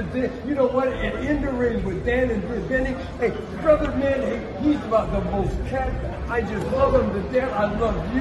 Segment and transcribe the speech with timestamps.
[0.00, 0.48] to Dan.
[0.48, 0.88] You know what?
[0.88, 2.96] And in the ring with Dan and Benny.
[3.18, 5.92] Hey, brother, man, hey, he's about the most cat.
[6.28, 7.52] I just love him to death.
[7.52, 8.20] I love you.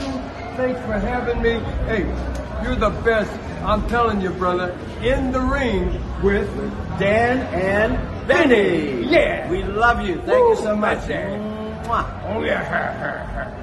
[0.58, 1.60] Thanks for having me.
[1.86, 2.04] Hey,
[2.64, 3.32] you're the best.
[3.64, 4.78] I'm telling you, brother.
[5.02, 6.50] In the ring with
[7.00, 9.10] Dan and Benny.
[9.10, 9.50] Yeah.
[9.50, 10.16] We love you.
[10.16, 11.00] Thank Woo, you so much.
[11.00, 12.36] Mwah.
[12.36, 13.56] Oh, yeah.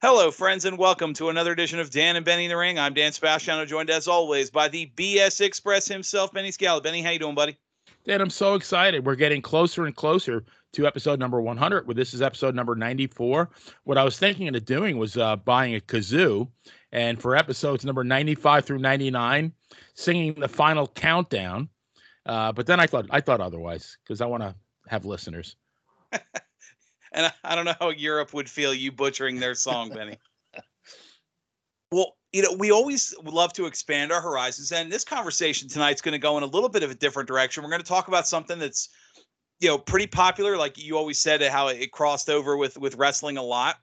[0.00, 2.78] Hello, friends, and welcome to another edition of Dan and Benny in the Ring.
[2.78, 6.80] I'm Dan Sebastiano, joined as always by the BS Express himself, Benny Scala.
[6.80, 7.58] Benny, how you doing, buddy?
[8.06, 9.04] Dan, I'm so excited.
[9.04, 11.84] We're getting closer and closer to episode number 100.
[11.84, 13.50] Well, this is episode number 94.
[13.82, 16.48] What I was thinking of doing was uh, buying a kazoo,
[16.92, 19.52] and for episodes number 95 through 99,
[19.94, 21.68] singing the final countdown.
[22.24, 24.54] Uh, but then I thought I thought otherwise because I want to
[24.86, 25.56] have listeners.
[27.12, 30.16] and I, I don't know how Europe would feel you butchering their song, Benny.
[31.92, 36.12] well, you know, we always love to expand our horizons, and this conversation tonight's going
[36.12, 37.62] to go in a little bit of a different direction.
[37.62, 38.90] We're going to talk about something that's,
[39.60, 43.38] you know, pretty popular, like you always said, how it crossed over with with wrestling
[43.38, 43.76] a lot.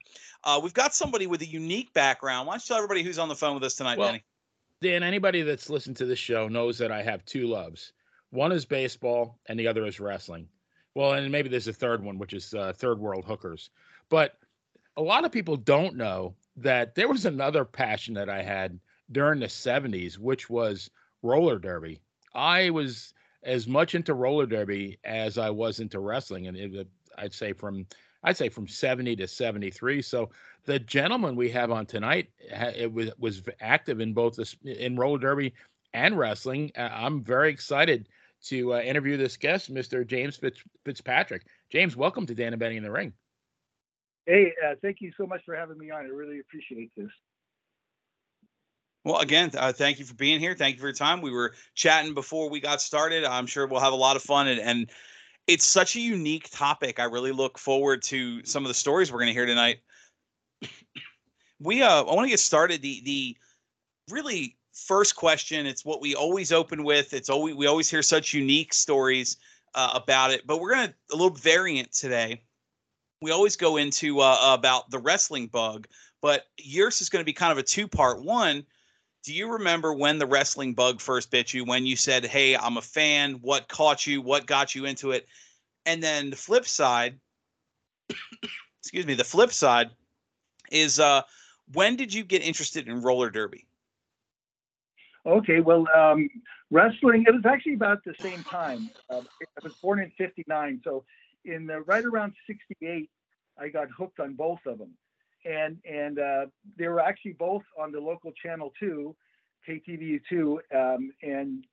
[0.44, 2.46] Uh, we've got somebody with a unique background.
[2.46, 4.24] Why don't you tell everybody who's on the phone with us tonight, well, Benny?
[4.80, 7.92] Dan, anybody that's listened to this show knows that I have two loves.
[8.30, 10.48] One is baseball, and the other is wrestling.
[10.96, 13.68] Well, and maybe there's a third one, which is uh, third world hookers.
[14.08, 14.38] But
[14.96, 18.80] a lot of people don't know that there was another passion that I had
[19.12, 20.88] during the 70s, which was
[21.20, 22.00] roller derby.
[22.34, 26.88] I was as much into roller derby as I was into wrestling, and it,
[27.18, 27.86] I'd say from
[28.22, 30.00] I'd say from 70 to 73.
[30.00, 30.30] So
[30.64, 35.18] the gentleman we have on tonight, it was was active in both this in roller
[35.18, 35.52] derby
[35.92, 36.72] and wrestling.
[36.74, 38.08] I'm very excited
[38.44, 40.06] to uh, interview this guest, Mr.
[40.06, 41.42] James Fitz- Fitzpatrick.
[41.70, 43.12] James, welcome to Dan and Benny in the Ring.
[44.26, 46.04] Hey, uh, thank you so much for having me on.
[46.04, 47.10] I really appreciate this.
[49.04, 50.54] Well, again, uh, thank you for being here.
[50.56, 51.20] Thank you for your time.
[51.20, 53.24] We were chatting before we got started.
[53.24, 54.90] I'm sure we'll have a lot of fun, and, and
[55.46, 56.98] it's such a unique topic.
[56.98, 59.76] I really look forward to some of the stories we're going to hear tonight.
[61.60, 62.82] we, uh, I want to get started.
[62.82, 63.36] The the
[64.10, 65.66] really first question.
[65.66, 67.14] It's what we always open with.
[67.14, 69.38] It's always we always hear such unique stories
[69.74, 72.42] uh, about it, but we're gonna a little variant today.
[73.22, 75.86] We always go into uh, about the wrestling bug,
[76.20, 78.22] but yours is going to be kind of a two part.
[78.22, 78.64] One,
[79.24, 81.64] do you remember when the wrestling bug first bit you?
[81.64, 84.20] When you said, "Hey, I'm a fan." What caught you?
[84.20, 85.26] What got you into it?
[85.86, 87.18] And then the flip side,
[88.80, 89.90] excuse me, the flip side
[90.70, 91.22] is uh,
[91.72, 93.65] when did you get interested in roller derby?
[95.26, 96.28] Okay, well, um,
[96.70, 98.88] wrestling, it was actually about the same time.
[99.10, 100.80] Uh, I was born in 59.
[100.84, 101.04] So
[101.44, 103.10] in the, right around 68,
[103.58, 104.92] I got hooked on both of them.
[105.44, 106.46] And, and uh,
[106.78, 109.16] they were actually both on the local channel too,
[109.68, 110.58] KTVU2.
[110.72, 111.64] Um, and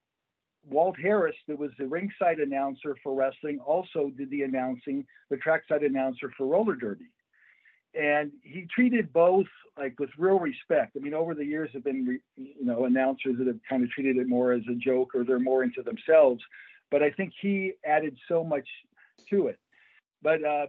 [0.67, 5.83] Walt Harris, that was the ringside announcer for wrestling, also did the announcing, the trackside
[5.83, 7.05] announcer for roller derby
[7.95, 10.95] and he treated both like with real respect.
[10.95, 14.17] I mean, over the years have been you know announcers that have kind of treated
[14.17, 16.41] it more as a joke or they're more into themselves,
[16.91, 18.67] but I think he added so much
[19.29, 19.59] to it.
[20.21, 20.67] But uh,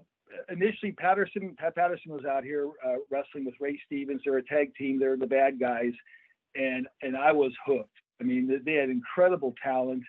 [0.49, 4.23] initially, Patterson Pat Patterson was out here uh, wrestling with Ray Stevens.
[4.25, 4.99] They're a tag team.
[4.99, 5.93] They're the bad guys,
[6.55, 7.91] and and I was hooked.
[8.21, 10.03] I mean, they had incredible talent.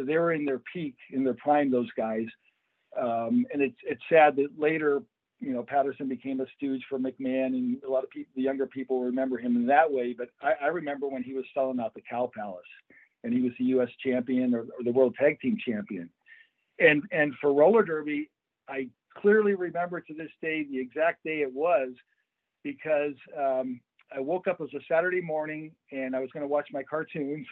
[0.00, 1.70] They were in their peak, in their prime.
[1.70, 2.26] Those guys.
[3.00, 5.02] Um, and it's it's sad that later
[5.40, 8.66] you know, Patterson became a stooge for McMahon, and a lot of people, the younger
[8.66, 10.14] people, remember him in that way.
[10.16, 12.62] But I, I remember when he was selling out the Cow Palace,
[13.22, 13.88] and he was the U.S.
[14.04, 16.08] champion or, or, the World Tag Team champion.
[16.78, 18.30] And and for roller derby,
[18.68, 21.90] I clearly remember to this day the exact day it was,
[22.62, 23.80] because um,
[24.14, 24.60] I woke up.
[24.60, 27.46] It was a Saturday morning, and I was going to watch my cartoons,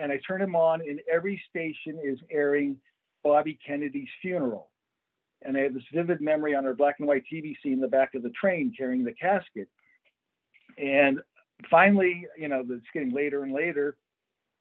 [0.00, 2.76] and I turned them on, and every station is airing
[3.22, 4.70] Bobby Kennedy's funeral
[5.42, 7.88] and I have this vivid memory on our black and white TV scene in the
[7.88, 9.68] back of the train carrying the casket.
[10.78, 11.20] And
[11.70, 13.96] finally, you know, it's getting later and later,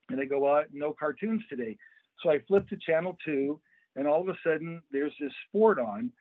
[0.09, 1.77] and they go, well, no cartoons today.
[2.23, 3.59] So I flip to channel two,
[3.95, 6.11] and all of a sudden there's this sport on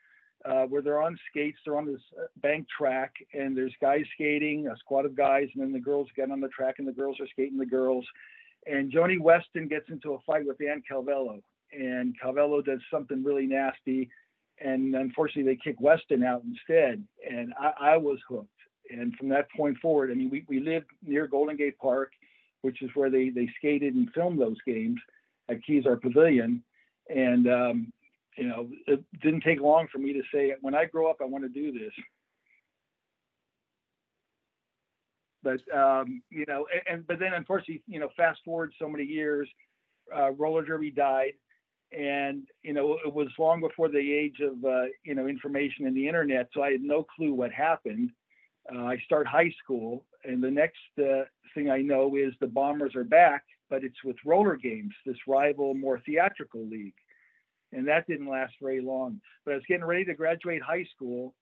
[0.45, 4.69] uh, where they're on skates, they're on this uh, bank track, and there's guys skating,
[4.69, 7.17] a squad of guys, and then the girls get on the track, and the girls
[7.21, 8.05] are skating the girls.
[8.67, 13.47] And Joni Weston gets into a fight with Ann Calvello, and Calvello does something really
[13.47, 14.11] nasty
[14.65, 17.03] and unfortunately they kicked Weston out instead.
[17.29, 18.49] And I, I was hooked.
[18.91, 22.13] And from that point forward, I mean, we, we lived near Golden Gate Park,
[22.63, 24.99] which is where they, they skated and filmed those games
[25.49, 26.63] at Kezar Pavilion.
[27.09, 27.93] And, um,
[28.37, 31.25] you know, it didn't take long for me to say, when I grow up, I
[31.25, 31.93] want to do this.
[35.43, 39.05] But, um, you know, and, and, but then unfortunately, you know, fast forward so many
[39.05, 39.49] years,
[40.17, 41.33] uh, roller derby died
[41.96, 45.96] and you know it was long before the age of uh, you know information and
[45.96, 48.11] the internet so i had no clue what happened.
[48.75, 51.25] Uh, i start high school and the next uh,
[51.55, 55.75] thing i know is the bombers are back but it's with roller games this rival
[55.75, 56.94] more theatrical league.
[57.73, 59.20] And that didn't last very long.
[59.44, 61.35] But i was getting ready to graduate high school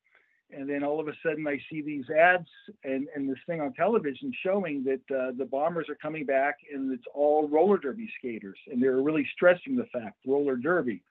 [0.50, 2.48] and then all of a sudden I see these ads
[2.84, 6.92] and, and this thing on television showing that uh, the bombers are coming back and
[6.92, 8.58] it's all roller derby skaters.
[8.70, 11.02] And they're really stressing the fact roller derby.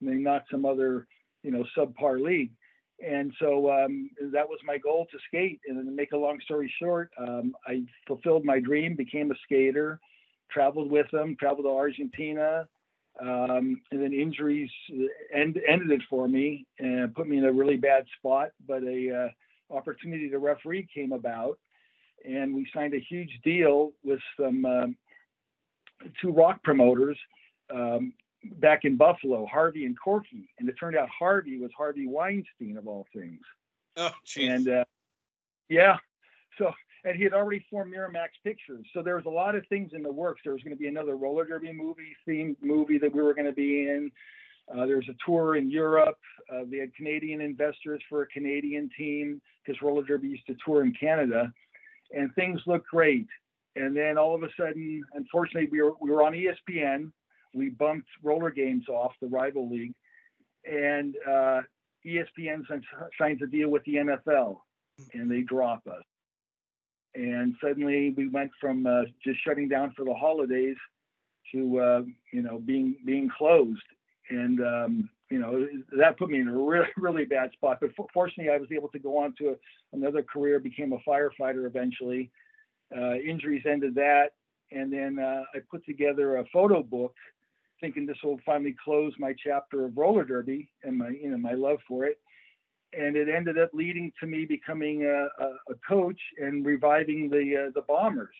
[0.00, 1.06] And they not some other
[1.42, 2.52] you know subpar league.
[3.06, 5.60] And so um, that was my goal to skate.
[5.66, 10.00] And to make a long story short um, i fulfilled my dream became a skater
[10.50, 12.66] traveled with them traveled to argentina
[13.18, 14.70] um, and then injuries
[15.34, 18.50] end, ended it for me and put me in a really bad spot.
[18.66, 19.30] But a
[19.70, 21.58] uh, opportunity to referee came about,
[22.24, 24.96] and we signed a huge deal with some um,
[26.20, 27.18] two rock promoters
[27.74, 28.12] um,
[28.58, 30.48] back in Buffalo, Harvey and Corky.
[30.58, 33.40] And it turned out Harvey was Harvey Weinstein of all things.
[33.96, 34.48] Oh, geez.
[34.50, 34.84] And uh,
[35.68, 35.96] yeah,
[36.58, 36.72] so
[37.04, 38.86] and he had already formed Miramax Pictures.
[38.92, 40.42] So there was a lot of things in the works.
[40.44, 43.46] There was going to be another roller derby movie themed movie that we were going
[43.46, 44.10] to be in.
[44.72, 46.18] Uh, there was a tour in Europe.
[46.52, 50.84] Uh, they had Canadian investors for a Canadian team because roller derby used to tour
[50.84, 51.52] in Canada,
[52.12, 53.26] and things looked great.
[53.76, 57.10] And then all of a sudden, unfortunately, we were we were on ESPN.
[57.54, 59.94] We bumped roller games off the rival league,
[60.70, 61.62] and uh,
[62.06, 62.62] ESPN
[63.18, 64.58] signs a deal with the NFL,
[65.14, 66.04] and they drop us
[67.14, 70.76] and suddenly we went from uh, just shutting down for the holidays
[71.52, 72.02] to uh,
[72.32, 73.82] you know being being closed.
[74.28, 75.66] And um, you know
[75.98, 77.78] that put me in a really really bad spot.
[77.80, 79.54] But fortunately i was able to go on to a,
[79.92, 82.30] another career became a firefighter eventually.
[82.96, 84.30] Uh, injuries ended that.
[84.72, 87.14] And then uh, i put together a photo book
[87.80, 91.54] thinking this will finally close my chapter of roller derby and my you know my
[91.54, 92.18] love for it
[92.92, 97.66] and it ended up leading to me becoming a, a, a coach and reviving the
[97.66, 98.34] uh, the Bombers.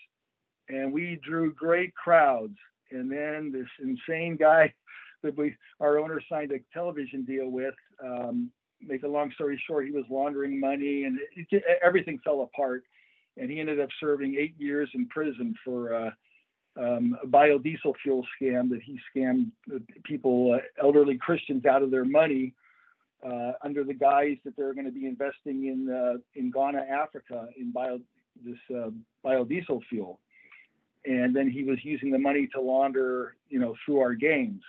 [0.69, 2.57] And we drew great crowds.
[2.91, 4.73] And then this insane guy
[5.23, 7.75] that we our owner signed a television deal with.
[8.03, 8.51] Um,
[8.83, 12.83] make a long story short, he was laundering money, and it, it, everything fell apart.
[13.37, 15.95] And he ended up serving eight years in prison for.
[15.95, 16.11] Uh,
[16.81, 19.51] um, a biodiesel fuel scam that he scammed
[20.05, 22.55] people, uh, elderly Christians, out of their money
[23.27, 27.49] uh, under the guise that they're going to be investing in uh, in Ghana, Africa,
[27.57, 27.99] in bio
[28.45, 28.91] this uh,
[29.25, 30.21] biodiesel fuel,
[31.05, 34.63] and then he was using the money to launder, you know, through our games.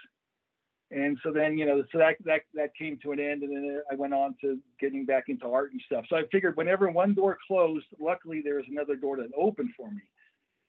[0.92, 3.82] And so then, you know, so that that that came to an end, and then
[3.90, 6.06] I went on to getting back into art and stuff.
[6.10, 9.90] So I figured whenever one door closed, luckily there was another door that opened for
[9.90, 10.02] me.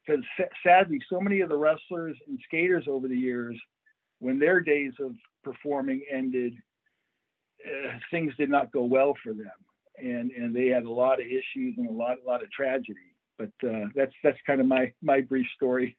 [0.07, 0.25] Because
[0.65, 3.61] sadly, so many of the wrestlers and skaters over the years,
[4.19, 5.13] when their days of
[5.43, 6.55] performing ended,
[7.67, 9.51] uh, things did not go well for them,
[9.99, 13.15] and and they had a lot of issues and a lot a lot of tragedy.
[13.39, 15.97] But uh, that's that's kind of my my brief story.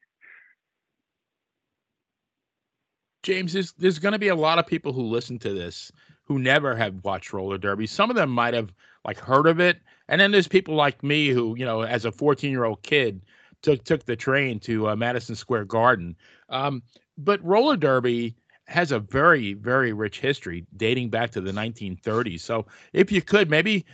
[3.24, 5.92] James, there's there's going to be a lot of people who listen to this
[6.26, 7.88] who never have watched roller derby.
[7.88, 8.72] Some of them might have
[9.06, 12.12] like heard of it, and then there's people like me who, you know, as a
[12.12, 13.22] 14 year old kid,
[13.62, 16.16] took took the train to uh, Madison Square Garden.
[16.50, 16.84] Um,
[17.18, 18.36] but roller derby
[18.68, 22.40] has a very very rich history dating back to the 1930s.
[22.40, 23.86] So if you could maybe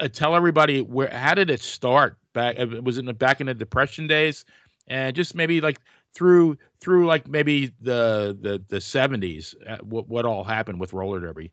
[0.00, 3.54] uh, tell everybody where how did it start back uh, was it back in the
[3.54, 4.44] depression days?
[4.88, 5.78] And just maybe like
[6.14, 11.20] through through like maybe the the the 70s uh, what what all happened with roller
[11.20, 11.50] derby?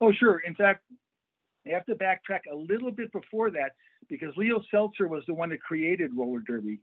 [0.00, 0.40] Oh sure.
[0.40, 0.82] In fact
[1.66, 3.72] I have to backtrack a little bit before that
[4.08, 6.80] because Leo Seltzer was the one that created roller derby.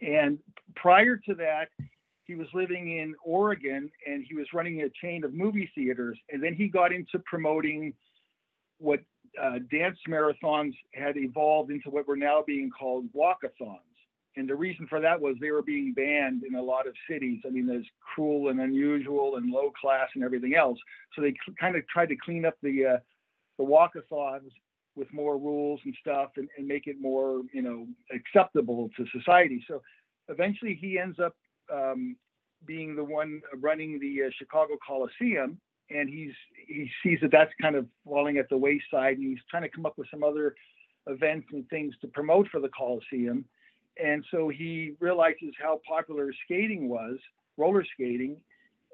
[0.00, 0.38] And
[0.76, 1.68] prior to that
[2.30, 6.16] he was living in Oregon and he was running a chain of movie theaters.
[6.30, 7.92] And then he got into promoting
[8.78, 9.00] what
[9.42, 13.80] uh, dance marathons had evolved into what were now being called walkathons.
[14.36, 17.40] And the reason for that was they were being banned in a lot of cities.
[17.44, 20.78] I mean, there's cruel and unusual and low class and everything else.
[21.16, 22.98] So they kind of tried to clean up the uh,
[23.58, 24.52] the walkathons
[24.94, 29.64] with more rules and stuff and, and make it more, you know, acceptable to society.
[29.66, 29.82] So
[30.28, 31.34] eventually he ends up
[31.72, 32.16] um,
[32.66, 35.58] being the one running the uh, Chicago Coliseum,
[35.90, 36.32] and he's
[36.66, 39.86] he sees that that's kind of falling at the wayside, and he's trying to come
[39.86, 40.54] up with some other
[41.06, 43.44] events and things to promote for the Coliseum.
[44.02, 47.18] And so he realizes how popular skating was,
[47.56, 48.36] roller skating,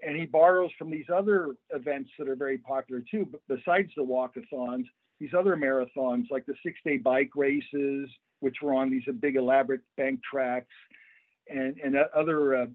[0.02, 4.84] and he borrows from these other events that are very popular too, besides the walkathons,
[5.20, 8.08] these other marathons like the six day bike races,
[8.40, 10.74] which were on these big elaborate bank tracks,
[11.48, 12.66] and, and other uh,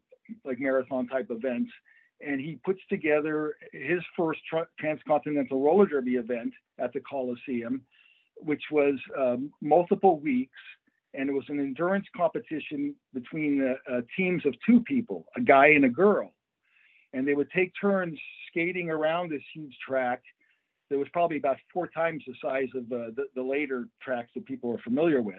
[0.45, 1.71] like marathon type events.
[2.25, 7.81] And he puts together his first tra- transcontinental roller derby event at the Coliseum,
[8.37, 10.57] which was um, multiple weeks.
[11.13, 15.67] And it was an endurance competition between uh, uh, teams of two people, a guy
[15.67, 16.31] and a girl.
[17.13, 20.21] And they would take turns skating around this huge track
[20.89, 24.45] that was probably about four times the size of uh, the, the later tracks that
[24.45, 25.35] people are familiar with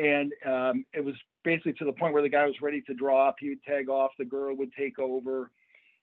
[0.00, 1.14] and um, it was
[1.44, 3.36] basically to the point where the guy was ready to drop.
[3.38, 5.50] He would tag off, the girl would take over,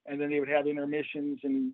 [0.06, 1.74] and then they would have intermissions and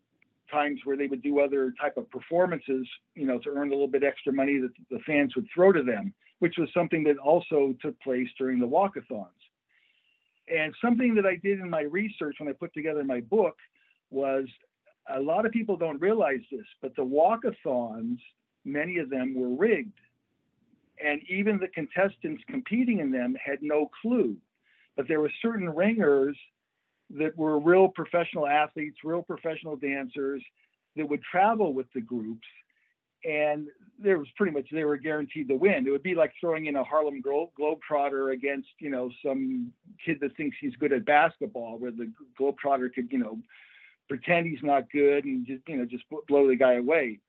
[0.50, 3.88] times where they would do other type of performances, you know, to earn a little
[3.88, 7.74] bit extra money that the fans would throw to them, which was something that also
[7.82, 9.28] took place during the walkathons.
[10.48, 13.58] And something that I did in my research when I put together my book
[14.12, 14.46] was
[15.14, 18.18] a lot of people don't realize this, but the walkathons,
[18.64, 20.00] many of them were rigged
[21.04, 24.36] and even the contestants competing in them had no clue.
[24.96, 26.38] But there were certain ringers
[27.18, 30.44] that were real professional athletes, real professional dancers
[30.96, 32.48] that would travel with the groups.
[33.26, 35.88] And there was pretty much they were guaranteed to win.
[35.88, 39.72] It would be like throwing in a Harlem Glo- Globetrotter against, you know, some
[40.06, 43.40] kid that thinks he's good at basketball, where the Globetrotter could, you know,
[44.10, 47.20] pretend he's not good and just, you know, just blow the guy away.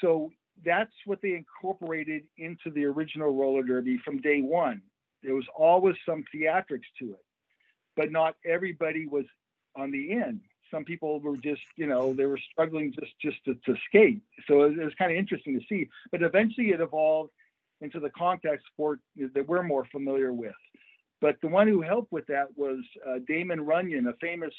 [0.00, 0.32] So
[0.64, 4.82] that's what they incorporated into the original roller derby from day one.
[5.22, 7.24] There was always some theatrics to it,
[7.96, 9.24] but not everybody was
[9.74, 10.40] on the end.
[10.70, 14.22] Some people were just, you know, they were struggling just just to, to skate.
[14.46, 15.88] So it, it was kind of interesting to see.
[16.10, 17.30] But eventually, it evolved
[17.80, 20.54] into the contact sport that we're more familiar with.
[21.20, 24.52] But the one who helped with that was uh, Damon Runyon, a famous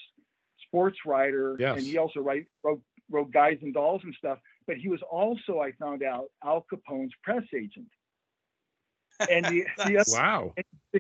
[0.68, 1.78] sports writer, yes.
[1.78, 5.60] and he also write, wrote wrote Guys and Dolls and stuff but he was also,
[5.60, 7.88] I found out, Al Capone's press agent.
[9.32, 10.54] And the, the other, wow.
[10.92, 11.00] The,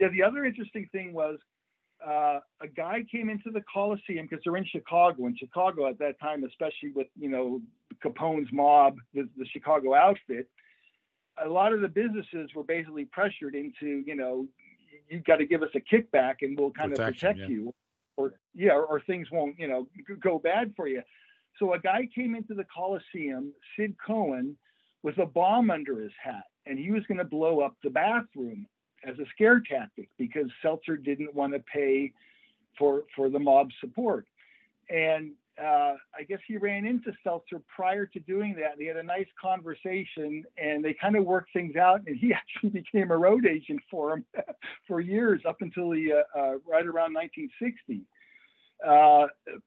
[0.00, 1.38] yeah, the other interesting thing was
[2.04, 5.26] uh, a guy came into the Coliseum because they're in Chicago.
[5.26, 7.60] In Chicago at that time, especially with you know
[8.02, 10.48] Capone's mob, the, the Chicago outfit,
[11.44, 14.46] a lot of the businesses were basically pressured into you know
[15.08, 17.56] you've got to give us a kickback and we'll kind Protection, of protect yeah.
[17.56, 17.74] you,
[18.16, 19.86] or yeah, or, or things won't you know
[20.20, 21.02] go bad for you.
[21.58, 24.56] So a guy came into the Coliseum, Sid Cohen,
[25.02, 28.66] with a bomb under his hat, and he was going to blow up the bathroom
[29.06, 32.12] as a scare tactic because Seltzer didn't want to pay
[32.78, 34.26] for for the mob support.
[34.90, 35.32] And
[35.62, 38.76] uh, I guess he ran into Seltzer prior to doing that.
[38.78, 42.00] They had a nice conversation, and they kind of worked things out.
[42.06, 44.24] And he actually became a road agent for him
[44.88, 48.02] for years, up until the uh, uh, right around 1960.
[48.86, 49.26] Uh,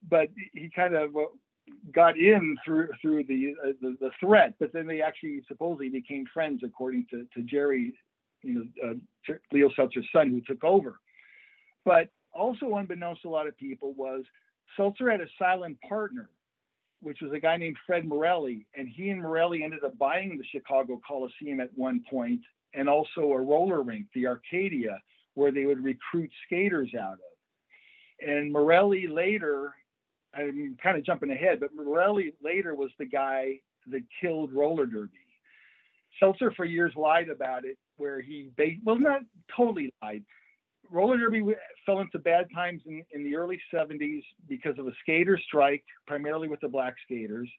[0.10, 1.16] but he kind of
[1.94, 6.26] got in through through the, uh, the, the threat, but then they actually supposedly became
[6.34, 7.94] friends, according to to Jerry,
[8.44, 11.00] you know, uh, Leo Seltzer's son, who took over.
[11.86, 14.24] But also unbeknownst to a lot of people was
[14.76, 16.30] Seltzer had a silent partner,
[17.02, 20.44] which was a guy named Fred Morelli, and he and Morelli ended up buying the
[20.52, 22.42] Chicago Coliseum at one point,
[22.74, 25.00] and also a roller rink, the Arcadia,
[25.36, 28.28] where they would recruit skaters out of.
[28.28, 29.74] And Morelli later
[30.38, 35.14] I'm kind of jumping ahead, but Morelli later was the guy that killed roller derby.
[36.20, 38.52] Seltzer for years lied about it, where he
[38.84, 39.22] well not
[39.56, 40.24] totally lied.
[40.92, 41.44] Roller derby
[41.86, 46.48] fell into bad times in, in the early 70s because of a skater strike, primarily
[46.48, 47.50] with the black skaters,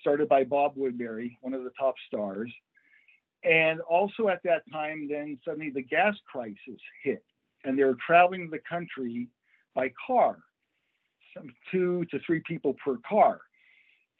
[0.00, 2.52] started by Bob Woodbury, one of the top stars.
[3.42, 7.24] And also at that time, then suddenly the gas crisis hit,
[7.64, 9.28] and they were traveling the country
[9.74, 10.38] by car
[11.36, 13.40] some two to three people per car.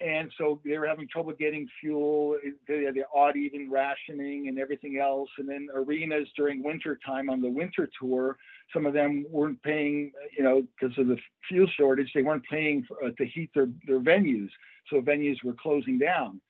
[0.01, 2.37] And so they were having trouble getting fuel.
[2.67, 5.29] They had the odd even rationing and everything else.
[5.39, 8.37] And then arenas during winter time on the winter tour,
[8.73, 12.85] some of them weren't paying, you know, because of the fuel shortage, they weren't paying
[12.89, 14.49] for, uh, to heat their, their venues.
[14.91, 16.41] So venues were closing down.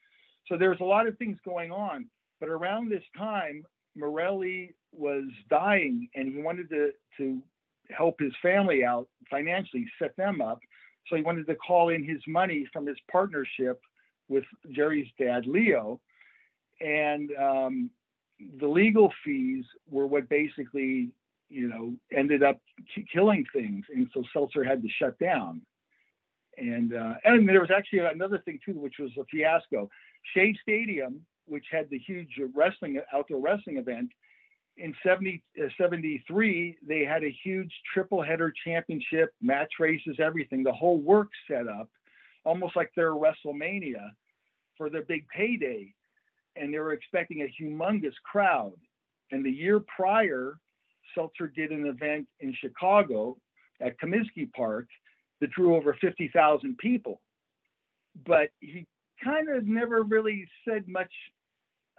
[0.49, 2.07] So there's a lot of things going on.
[2.41, 3.65] But around this time,
[3.95, 7.43] Morelli was dying and he wanted to, to
[7.91, 10.61] help his family out financially, set them up.
[11.09, 13.81] So he wanted to call in his money from his partnership
[14.29, 16.01] with Jerry's dad, Leo.
[16.81, 17.91] And um,
[18.61, 21.11] the legal fees were what basically,
[21.49, 22.59] you know, ended up
[23.13, 23.85] killing things.
[23.95, 25.63] And so Seltzer had to shut down.
[26.59, 29.89] And uh, and there was actually another thing too, which was a fiasco.
[30.35, 34.11] Shea Stadium which had the huge wrestling outdoor wrestling event.
[34.79, 40.73] In 70, uh, 73, they had a huge triple header championship, match races, everything, the
[40.73, 41.89] whole work set up,
[42.45, 44.11] almost like their WrestleMania
[44.77, 45.93] for their big payday.
[46.57, 48.73] And they were expecting a humongous crowd.
[49.31, 50.59] And the year prior,
[51.15, 53.37] Seltzer did an event in Chicago
[53.81, 54.87] at Comiskey Park
[55.41, 57.21] that drew over 50,000 people.
[58.27, 58.87] But he
[59.23, 61.13] kind of never really said much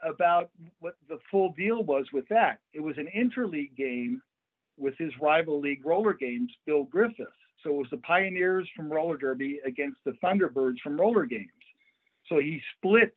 [0.06, 2.60] about what the full deal was with that.
[2.74, 4.22] It was an interleague game
[4.78, 7.32] with his rival league roller games, Bill Griffiths.
[7.64, 11.50] So it was the Pioneers from roller derby against the Thunderbirds from roller games.
[12.28, 13.14] So he split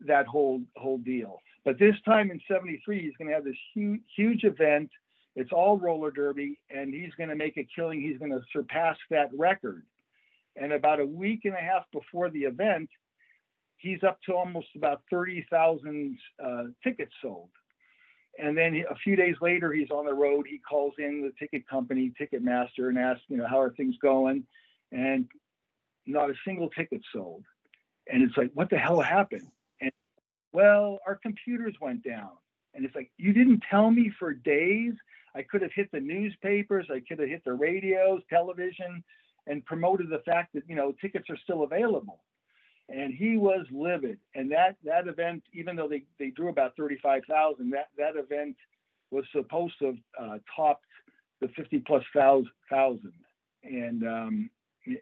[0.00, 1.40] that whole whole deal.
[1.64, 4.90] But this time in 73, he's going to have this huge, huge event.
[5.34, 8.00] It's all roller derby, and he's going to make a killing.
[8.00, 9.82] He's going to surpass that record.
[10.54, 12.88] And about a week and a half before the event,
[13.86, 17.50] he's up to almost about 30,000 uh, tickets sold.
[18.38, 20.46] And then a few days later, he's on the road.
[20.48, 24.44] He calls in the ticket company, Ticketmaster, and asks, you know, how are things going?
[24.92, 25.26] And
[26.06, 27.44] not a single ticket sold.
[28.12, 29.48] And it's like, what the hell happened?
[29.80, 29.90] And
[30.52, 32.30] well, our computers went down.
[32.74, 34.92] And it's like, you didn't tell me for days.
[35.34, 39.04] I could have hit the newspapers, I could have hit the radios, television,
[39.46, 42.20] and promoted the fact that, you know, tickets are still available
[42.88, 44.18] and he was livid.
[44.34, 48.16] And that that event, even though they, they drew about thirty five thousand, that that
[48.16, 48.56] event
[49.10, 50.84] was supposed to have uh, topped
[51.40, 53.12] the fifty plus thousand,
[53.64, 54.50] and um,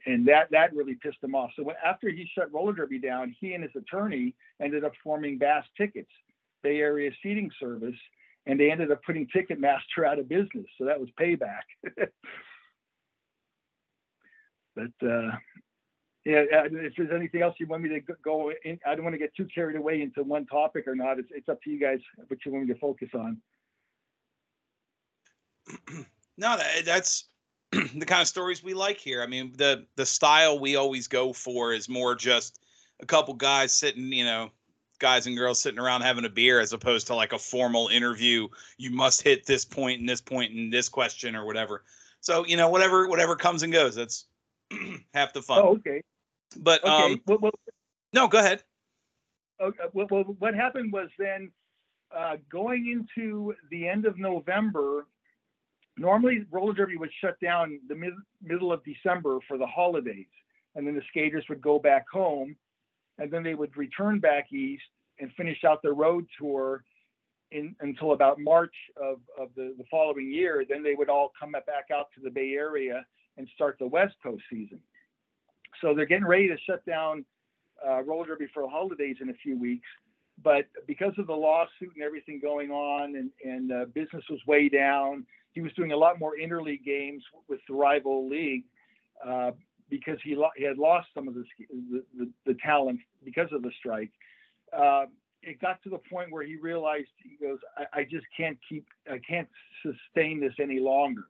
[0.07, 1.50] and that that really pissed him off.
[1.57, 5.64] So after he shut roller derby down, he and his attorney ended up forming Bass
[5.76, 6.11] Tickets,
[6.62, 7.97] Bay Area seating service,
[8.47, 10.67] and they ended up putting Ticketmaster out of business.
[10.79, 11.64] So that was payback.
[14.75, 15.33] but uh,
[16.25, 19.19] yeah, if there's anything else you want me to go in, I don't want to
[19.19, 21.19] get too carried away into one topic or not.
[21.19, 23.40] It's, it's up to you guys what you want me to focus on.
[26.37, 27.26] No, that's
[27.71, 29.22] the kind of stories we like here.
[29.22, 32.59] I mean, the the style we always go for is more just
[33.01, 34.51] a couple guys sitting, you know,
[34.98, 38.48] guys and girls sitting around having a beer as opposed to like a formal interview.
[38.79, 41.85] You must hit this point and this point and this question or whatever.
[42.20, 43.94] So, you know, whatever whatever comes and goes.
[43.94, 44.27] That's
[45.14, 45.61] half the fun.
[45.62, 46.03] Oh, okay.
[46.57, 47.12] But okay.
[47.12, 47.53] um, well, well,
[48.12, 48.62] no, go ahead.
[49.61, 49.85] Okay.
[49.93, 51.51] Well, well what happened was then
[52.17, 55.07] uh, going into the end of November.
[55.97, 60.27] Normally, roller derby would shut down the mid- middle of December for the holidays,
[60.75, 62.57] and then the skaters would go back home,
[63.19, 64.83] and then they would return back east
[65.21, 66.83] and finish out their road tour
[67.53, 70.64] in, until about March of, of the, the following year.
[70.69, 73.05] Then they would all come back out to the Bay Area
[73.37, 74.81] and start the West Coast season.
[75.80, 77.24] So they're getting ready to shut down
[77.87, 79.88] uh, roller derby for the holidays in a few weeks.
[80.42, 84.68] But because of the lawsuit and everything going on, and, and uh, business was way
[84.68, 88.64] down, he was doing a lot more interleague games with the rival league
[89.24, 89.52] uh,
[89.88, 91.44] because he, lo- he had lost some of the,
[92.18, 94.10] the, the, talent because of the strike.
[94.76, 95.04] Uh,
[95.42, 98.87] it got to the point where he realized he goes, I, I just can't keep,
[99.08, 99.48] I can't
[99.82, 101.24] sustain this any longer.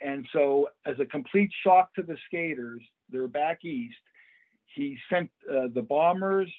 [0.00, 2.80] And so, as a complete shock to the skaters,
[3.12, 3.96] they're back east.
[4.74, 6.52] He sent uh, the Bombers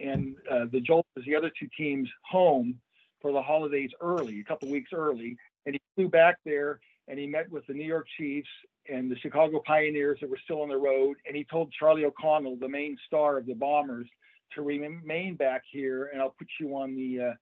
[0.00, 2.78] and uh, the Jolters, the other two teams, home
[3.20, 5.36] for the holidays early, a couple weeks early.
[5.64, 8.48] And he flew back there and he met with the New York Chiefs
[8.88, 11.16] and the Chicago Pioneers that were still on the road.
[11.26, 14.08] And he told Charlie O'Connell, the main star of the Bombers,
[14.54, 17.34] to remain back here and I'll put you on the uh,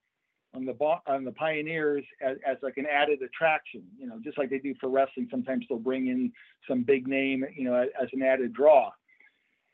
[0.55, 0.75] on the
[1.07, 4.75] on the pioneers as, as, like an added attraction you know just like they do
[4.81, 6.33] for wrestling sometimes they'll bring in
[6.69, 8.91] some big name you know as an added draw.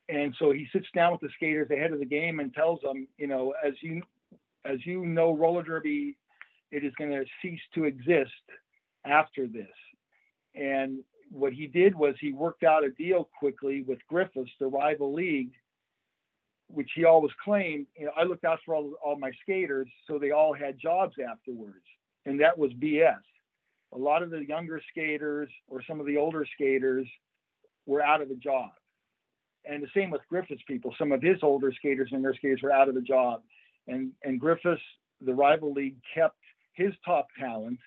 [0.09, 3.07] And so he sits down with the skaters ahead of the game and tells them
[3.19, 4.03] you know as you
[4.65, 6.17] as you know roller derby
[6.71, 8.31] it is going to cease to exist
[9.05, 9.67] after this.
[10.55, 15.13] And what he did was he worked out a deal quickly with griffiths the rival
[15.13, 15.53] league
[16.73, 20.19] which he always claimed, you know, I looked out for all, all my skaters, so
[20.19, 21.85] they all had jobs afterwards.
[22.27, 23.17] And that was BS.
[23.93, 27.07] A lot of the younger skaters or some of the older skaters
[27.87, 28.71] were out of a job.
[29.65, 30.95] And the same with Griffiths people.
[30.99, 33.43] Some of his older skaters and their skaters were out of a job.
[33.89, 34.81] And, and Griffiths,
[35.21, 36.37] the rival league, kept
[36.73, 37.79] his top talent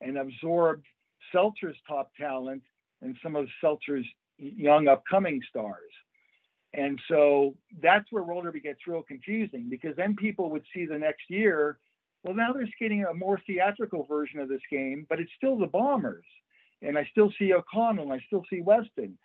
[0.00, 0.84] and absorbed
[1.32, 2.62] Seltzer's top talent
[3.02, 4.06] and some of Seltzer's
[4.38, 5.90] young upcoming stars.
[6.74, 10.98] And so that's where roller derby gets real confusing because then people would see the
[10.98, 11.78] next year,
[12.22, 15.66] well, now they're skating a more theatrical version of this game, but it's still the
[15.66, 16.24] Bombers.
[16.82, 19.16] And I still see O'Connell and I still see Weston.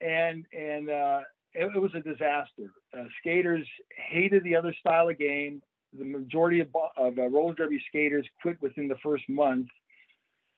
[0.00, 1.20] And and uh,
[1.54, 2.72] it, it was a disaster.
[2.96, 3.66] Uh, skaters
[3.96, 5.62] hated the other style of game.
[5.96, 9.68] The majority of, of uh, roller derby skaters quit within the first month.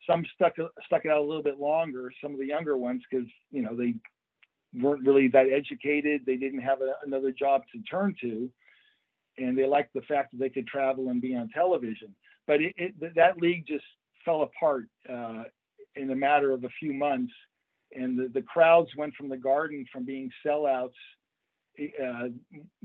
[0.09, 0.55] Some stuck
[0.87, 2.11] stuck it out a little bit longer.
[2.23, 3.95] Some of the younger ones, because you know they
[4.81, 6.23] weren't really that educated.
[6.27, 8.51] They didn't have a, another job to turn to,
[9.39, 12.15] and they liked the fact that they could travel and be on television.
[12.47, 13.85] But it, it, that league just
[14.25, 15.45] fell apart uh,
[15.95, 17.33] in a matter of a few months,
[17.93, 20.91] and the, the crowds went from the Garden from being sellouts.
[21.79, 22.29] Uh,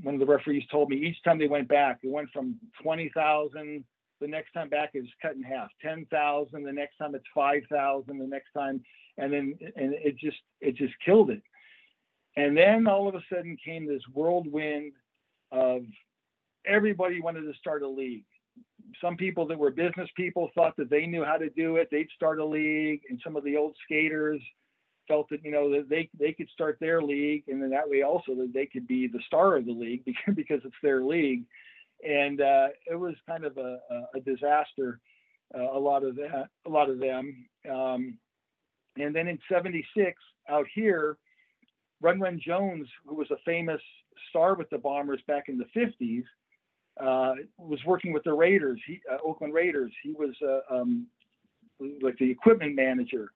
[0.02, 3.84] one of the referees told me each time they went back, it went from 20,000.
[4.20, 6.62] The next time back is cut in half, 10,000.
[6.62, 8.18] The next time it's 5,000.
[8.18, 8.80] The next time,
[9.18, 11.42] and then and it just it just killed it.
[12.36, 14.92] And then all of a sudden came this whirlwind
[15.50, 15.82] of
[16.66, 18.24] everybody wanted to start a league.
[19.00, 21.88] Some people that were business people thought that they knew how to do it.
[21.90, 24.40] They'd start a league, and some of the old skaters
[25.08, 28.02] felt that you know that they they could start their league, and then that way
[28.02, 31.44] also that they could be the star of the league because because it's their league.
[32.06, 33.78] And uh, it was kind of a,
[34.16, 34.98] a, disaster.
[35.54, 37.46] Uh, a lot of that, a lot of them.
[37.70, 38.18] Um,
[38.98, 41.16] and then in '76, out here,
[42.02, 43.80] Run Run Jones, who was a famous
[44.28, 46.24] star with the Bombers back in the 50s,
[47.00, 49.92] uh, was working with the Raiders, he, uh, Oakland Raiders.
[50.02, 51.06] He was uh, um,
[52.02, 53.32] like the equipment manager,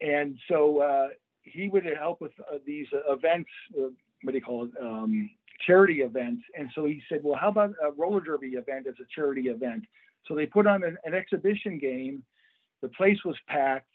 [0.00, 1.08] and so uh,
[1.42, 3.48] he would help with uh, these events.
[3.76, 3.88] Uh,
[4.22, 4.70] what do you call it?
[4.80, 5.30] Um,
[5.66, 6.42] charity events.
[6.58, 9.84] And so he said, "Well, how about a roller derby event as a charity event?"
[10.26, 12.22] So they put on an, an exhibition game.
[12.82, 13.86] The place was packed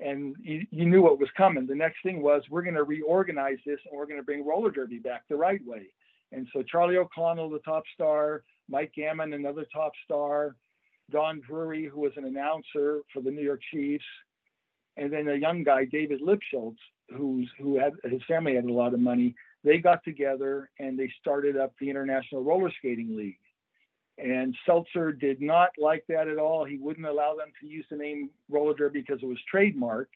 [0.00, 1.66] and you, you, knew what was coming.
[1.66, 4.70] The next thing was we're going to reorganize this and we're going to bring roller
[4.70, 5.86] derby back the right way.
[6.32, 10.56] And so Charlie O'Connell, the top star, Mike Gammon, another top star,
[11.10, 14.04] Don Drury, who was an announcer for the New York Chiefs,
[14.96, 16.76] and then a young guy, David Lipschultz,
[17.16, 19.34] who's who had his family had a lot of money.
[19.64, 23.38] They got together and they started up the International Roller Skating League.
[24.18, 26.64] And Seltzer did not like that at all.
[26.64, 30.06] He wouldn't allow them to use the name roller derby because it was trademarked.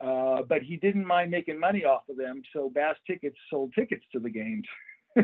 [0.00, 2.42] Uh, but he didn't mind making money off of them.
[2.52, 4.64] So Bass Tickets sold tickets to the games.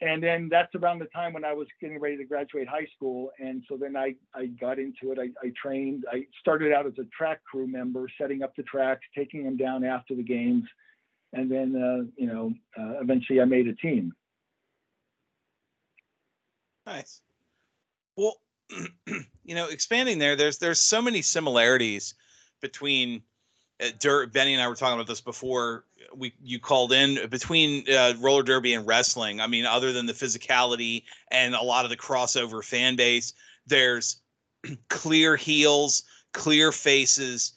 [0.00, 3.30] and then that's around the time when I was getting ready to graduate high school.
[3.38, 5.18] And so then I, I got into it.
[5.18, 6.04] I, I trained.
[6.10, 9.84] I started out as a track crew member, setting up the tracks, taking them down
[9.84, 10.64] after the games.
[11.34, 14.14] And then, uh, you know, uh, eventually I made a team.
[16.86, 17.20] Nice.
[18.16, 18.36] Well,
[19.44, 22.14] you know, expanding there, there's there's so many similarities
[22.60, 23.22] between
[23.82, 28.14] uh, Benny and I were talking about this before we you called in between uh,
[28.18, 29.40] roller derby and wrestling.
[29.40, 33.34] I mean, other than the physicality and a lot of the crossover fan base,
[33.66, 34.22] there's
[34.88, 37.52] clear heels, clear faces.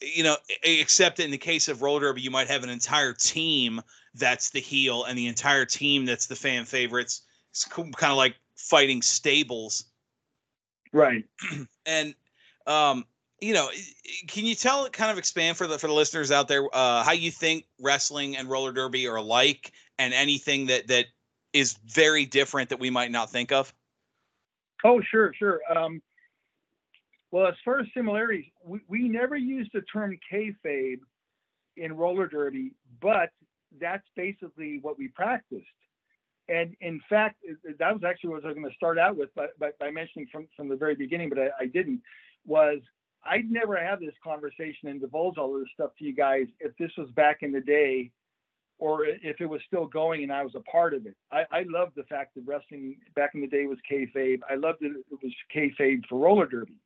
[0.00, 3.80] You know, except in the case of roller derby, you might have an entire team
[4.14, 8.36] that's the heel and the entire team that's the fan favorites it's kind of like
[8.56, 9.84] fighting stables.
[10.92, 11.24] Right.
[11.86, 12.14] and
[12.66, 13.04] um,
[13.40, 13.68] you know,
[14.26, 17.12] can you tell kind of expand for the for the listeners out there uh, how
[17.12, 21.06] you think wrestling and roller derby are alike and anything that that
[21.52, 23.72] is very different that we might not think of?
[24.84, 25.60] Oh, sure, sure.
[25.74, 26.02] Um,
[27.30, 31.00] well, as far as similarities, we, we never used the term kayfabe
[31.76, 33.30] in roller derby, but
[33.80, 35.66] that's basically what we practiced.
[36.48, 37.36] And in fact,
[37.78, 40.28] that was actually what I was going to start out with, by, by, by mentioning
[40.32, 42.00] from, from the very beginning, but I, I, didn't,
[42.46, 42.78] was
[43.24, 46.76] I'd never have this conversation and divulge all of this stuff to you guys if
[46.78, 48.10] this was back in the day
[48.78, 51.16] or if it was still going and I was a part of it.
[51.32, 54.40] I, I loved the fact that wrestling back in the day was kayfabe.
[54.48, 56.76] I loved that it was kayfabe for roller derby.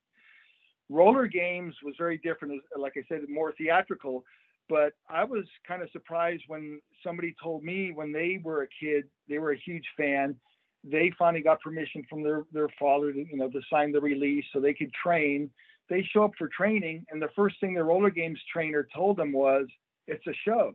[0.89, 4.25] Roller games was very different, like I said, more theatrical
[4.73, 9.05] but I was kind of surprised when somebody told me when they were a kid,
[9.29, 10.35] they were a huge fan.
[10.83, 14.47] They finally got permission from their, their father to, you know, to sign the release
[14.51, 15.51] so they could train.
[15.91, 19.31] They show up for training, and the first thing the roller games trainer told them
[19.31, 19.67] was,
[20.07, 20.73] It's a show.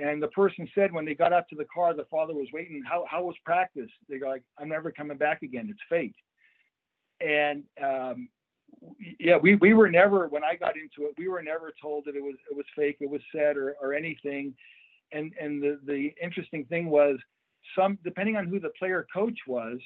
[0.00, 2.84] And the person said when they got out to the car, the father was waiting,
[2.88, 3.90] How, how was practice?
[4.08, 5.66] They go like, I'm never coming back again.
[5.68, 6.14] It's fake.
[7.20, 8.28] And um,
[9.18, 12.16] yeah, we, we were never when I got into it, we were never told that
[12.16, 14.54] it was it was fake, it was said or, or anything.
[15.12, 17.18] And and the, the interesting thing was
[17.76, 19.78] some depending on who the player coach was,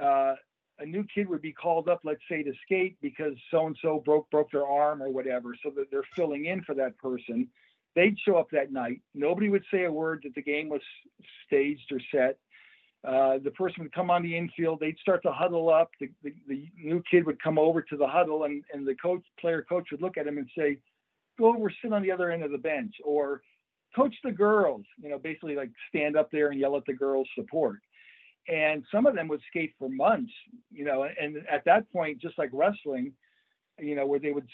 [0.00, 0.34] uh,
[0.78, 4.02] a new kid would be called up, let's say, to skate because so and so
[4.04, 7.48] broke broke their arm or whatever, so that they're filling in for that person.
[7.96, 9.00] They'd show up that night.
[9.14, 10.80] Nobody would say a word that the game was
[11.46, 12.38] staged or set.
[13.06, 14.78] Uh, the person would come on the infield.
[14.78, 15.90] They'd start to huddle up.
[16.00, 19.22] The, the, the, new kid would come over to the huddle, and, and the coach,
[19.40, 20.76] player coach, would look at him and say,
[21.38, 23.40] "Go over, sit on the other end of the bench," or
[23.94, 27.28] coach the girls, you know, basically like stand up there and yell at the girls
[27.34, 27.78] support.
[28.48, 30.32] And some of them would skate for months,
[30.70, 33.12] you know, and at that point, just like wrestling,
[33.78, 34.48] you know, where they would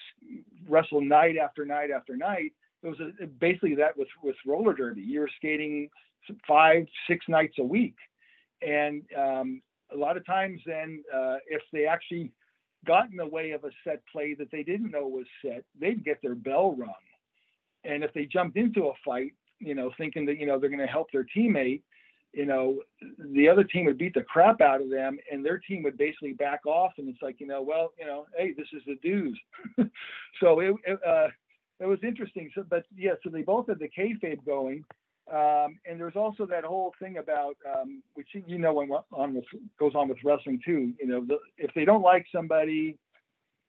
[0.68, 5.02] wrestle night after night after night, it was a, basically that with, with roller derby.
[5.02, 5.88] You were skating
[6.46, 7.94] five, six nights a week.
[8.62, 12.30] And um, a lot of times then, uh, if they actually
[12.86, 16.04] got in the way of a set play that they didn't know was set, they'd
[16.04, 16.92] get their bell rung.
[17.84, 20.80] And if they jumped into a fight, you know, thinking that, you know, they're going
[20.80, 21.82] to help their teammate,
[22.32, 22.80] you know,
[23.32, 26.34] the other team would beat the crap out of them and their team would basically
[26.34, 26.92] back off.
[26.98, 29.38] And it's like, you know, well, you know, hey, this is the dues.
[30.40, 31.28] so it, it, uh,
[31.80, 32.50] it was interesting.
[32.54, 34.84] So, but yeah, so they both had the kayfabe going.
[35.32, 39.44] Um, and there's also that whole thing about, um, which you know, when on with,
[39.78, 40.92] goes on with wrestling too.
[41.00, 42.96] You know, the, if they don't like somebody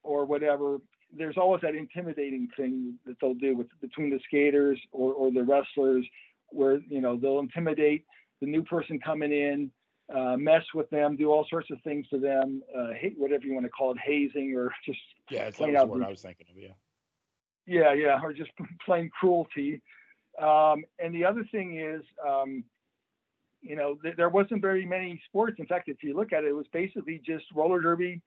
[0.04, 0.78] or whatever,
[1.16, 5.44] there's always that intimidating thing that they'll do with between the skaters or, or the
[5.44, 6.06] wrestlers,
[6.50, 8.06] where you know they'll intimidate
[8.40, 9.72] the new person coming in,
[10.16, 13.54] uh, mess with them, do all sorts of things to them, uh, hate whatever you
[13.54, 16.62] want to call it, hazing or just yeah, that's the word I was thinking of.
[16.62, 16.70] Yeah,
[17.66, 18.52] yeah, yeah, or just
[18.86, 19.82] plain cruelty.
[20.42, 22.64] Um, and the other thing is, um,
[23.62, 25.58] you know, th- there wasn't very many sports.
[25.60, 28.22] In fact, if you look at it, it was basically just roller derby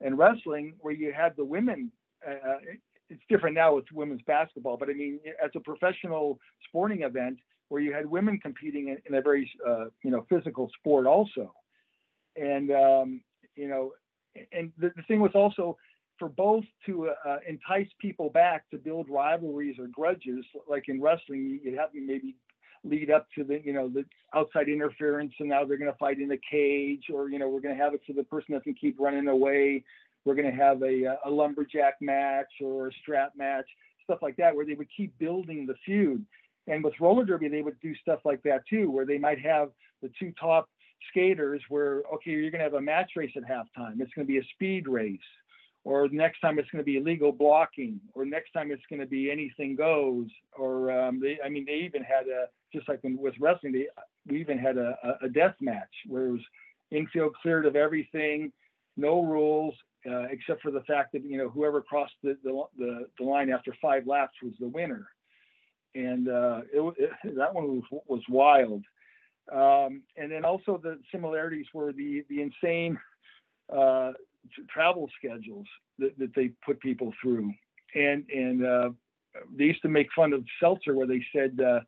[0.00, 1.92] and wrestling, where you had the women.
[2.26, 2.58] Uh, uh
[3.10, 7.80] it's different now with women's basketball, but I mean, as a professional sporting event, where
[7.80, 11.52] you had women competing in, in a very, uh, you know, physical sport also,
[12.36, 13.20] and um,
[13.56, 13.92] you know,
[14.52, 15.76] and the, the thing was also
[16.20, 21.58] for both to uh, entice people back to build rivalries or grudges, like in wrestling,
[21.64, 22.36] you have to maybe
[22.84, 24.04] lead up to the, you know, the
[24.34, 27.60] outside interference, and now they're going to fight in the cage, or you know, we're
[27.60, 29.82] going to have it so the person doesn't keep running away.
[30.24, 33.66] We're going to have a, a lumberjack match or a strap match,
[34.04, 36.24] stuff like that, where they would keep building the feud.
[36.68, 39.70] And with roller derby, they would do stuff like that too, where they might have
[40.02, 40.68] the two top
[41.10, 44.30] skaters where okay you're going to have a match race at halftime it's going to
[44.30, 45.18] be a speed race
[45.84, 49.06] or next time it's going to be illegal blocking, or next time it's going to
[49.06, 50.26] be anything goes,
[50.58, 53.86] or um, they, I mean, they even had a just like with wrestling, they,
[54.28, 56.40] we even had a, a death match where it was
[56.90, 58.52] infield cleared of everything,
[58.96, 59.74] no rules
[60.08, 63.50] uh, except for the fact that you know whoever crossed the the, the, the line
[63.50, 65.06] after five laps was the winner,
[65.94, 68.82] and uh, it, it, that one was was wild.
[69.52, 72.98] Um, and then also the similarities were the the insane
[73.70, 74.12] uh,
[74.68, 75.66] travel schedules
[75.98, 77.52] that, that they put people through.
[77.94, 78.90] And and uh,
[79.56, 81.80] they used to make fun of Seltzer where they said uh,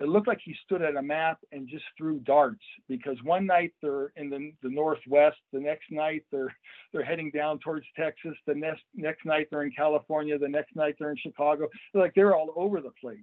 [0.00, 3.72] it looked like he stood at a map and just threw darts because one night
[3.82, 6.54] they're in the, the northwest, the next night they're
[6.92, 10.94] they're heading down towards Texas, the next next night they're in California, the next night
[10.98, 11.68] they're in Chicago.
[11.92, 13.18] They're like they're all over the place,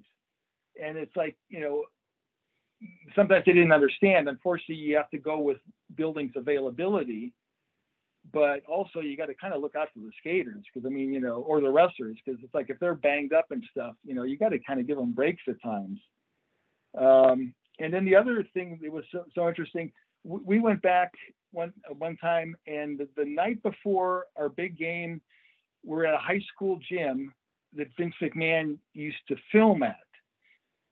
[0.82, 1.86] and it's like you know
[3.16, 4.28] sometimes they didn't understand.
[4.28, 5.58] Unfortunately, you have to go with
[5.96, 7.34] buildings availability
[8.34, 11.14] but also you got to kind of look out for the skaters because I mean,
[11.14, 14.16] you know, or the wrestlers because it's like if they're banged up and stuff, you
[14.16, 16.00] know, you got to kind of give them breaks at times.
[16.98, 19.92] Um, and then the other thing that was so, so interesting,
[20.24, 21.12] we, we went back
[21.52, 25.22] one one time, and the, the night before our big game,
[25.84, 27.34] we're at a high school gym
[27.76, 29.98] that Vince McMahon used to film at.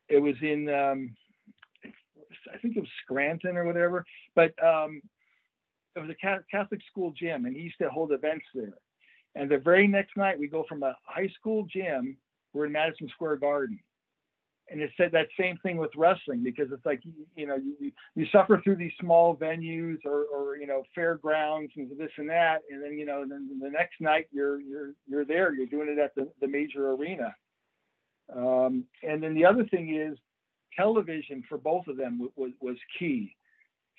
[0.09, 1.15] It was in, um,
[2.53, 5.01] I think it was Scranton or whatever, but um,
[5.95, 8.73] it was a Catholic school gym, and he used to hold events there.
[9.36, 12.17] And the very next night, we go from a high school gym,
[12.53, 13.79] we're in Madison Square Garden.
[14.69, 17.01] And it said that same thing with wrestling because it's like
[17.36, 21.91] you, know you, you suffer through these small venues or, or you know fairgrounds and
[21.97, 25.53] this and that, and then you know then the next night you're you're you're there
[25.53, 27.36] you're doing it at the, the major arena.
[28.34, 30.17] Um, and then the other thing is
[30.77, 33.36] television for both of them was was key,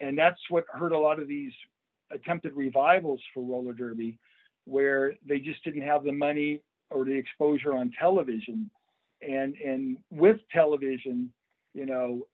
[0.01, 1.53] and that's what hurt a lot of these
[2.13, 4.19] attempted revivals for roller derby
[4.67, 8.71] where they just didn't have the money or the exposure on television.
[9.27, 11.33] And and with television
[11.73, 12.27] you know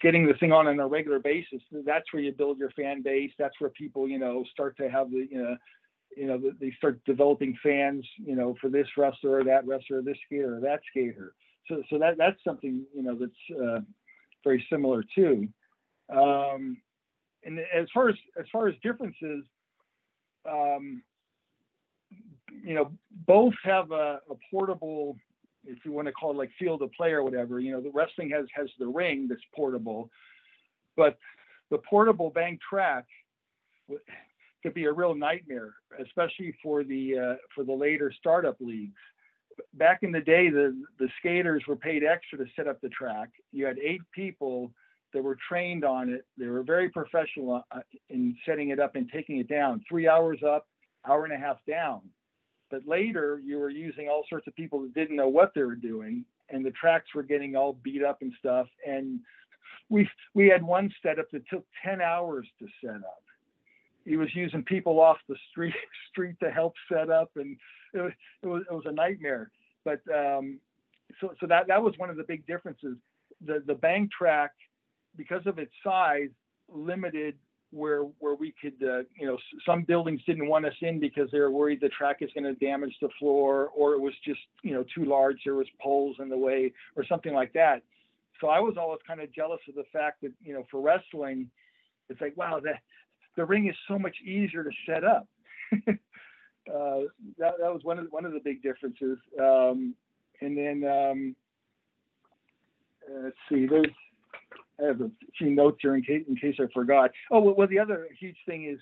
[0.00, 3.30] getting the thing on on a regular basis that's where you build your fan base.
[3.38, 5.56] That's where people you know start to have the you know
[6.16, 10.16] you know they start developing fans you know for this wrestler or that wrestler this
[10.26, 11.34] skater or that skater.
[11.68, 13.80] So so that that's something you know that's uh,
[14.44, 15.48] very similar too.
[16.12, 16.78] Um,
[17.44, 19.44] and as far as as far as differences,
[20.48, 21.02] um,
[22.62, 22.90] you know,
[23.26, 25.16] both have a, a, portable,
[25.64, 27.60] if you want to call it like field of play or whatever.
[27.60, 30.10] You know, the wrestling has has the ring that's portable,
[30.96, 31.18] but
[31.70, 33.04] the portable bank track
[34.62, 35.74] could be a real nightmare,
[36.04, 38.98] especially for the uh, for the later startup leagues.
[39.74, 43.30] back in the day, the the skaters were paid extra to set up the track.
[43.52, 44.72] You had eight people
[45.12, 46.24] that were trained on it.
[46.38, 49.82] They were very professional uh, in setting it up and taking it down.
[49.88, 50.66] Three hours up,
[51.08, 52.00] hour and a half down.
[52.70, 55.74] But later, you were using all sorts of people that didn't know what they were
[55.74, 58.68] doing, and the tracks were getting all beat up and stuff.
[58.86, 59.20] And
[59.88, 63.22] we we had one setup that took 10 hours to set up.
[64.04, 65.74] He was using people off the street
[66.10, 67.56] street to help set up, and
[67.92, 69.50] it was it was, it was a nightmare.
[69.84, 70.58] But um,
[71.20, 72.96] so so that that was one of the big differences.
[73.44, 74.52] The the bang track,
[75.20, 76.30] because of its size,
[76.72, 77.34] limited
[77.72, 81.38] where where we could uh, you know some buildings didn't want us in because they
[81.38, 84.72] were worried the track is going to damage the floor or it was just you
[84.72, 87.82] know too large there was poles in the way or something like that.
[88.40, 91.50] So i was always kind of jealous of the fact that you know for wrestling
[92.08, 92.72] it's like wow the
[93.36, 95.26] the ring is so much easier to set up.
[96.68, 99.18] Uh, that, that was one of one of the big differences.
[99.40, 99.94] Um,
[100.40, 101.36] and then um,
[103.08, 103.86] uh, let's see there's
[104.82, 107.10] I have a few notes here in case in case I forgot.
[107.30, 108.78] Oh well, the other huge thing is,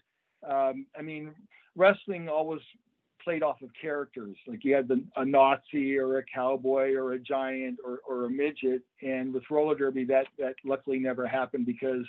[0.48, 1.34] um, I mean,
[1.76, 2.60] wrestling always
[3.22, 4.36] played off of characters.
[4.46, 8.30] Like you had the, a Nazi or a cowboy or a giant or, or a
[8.30, 12.06] midget, and with roller derby that that luckily never happened because,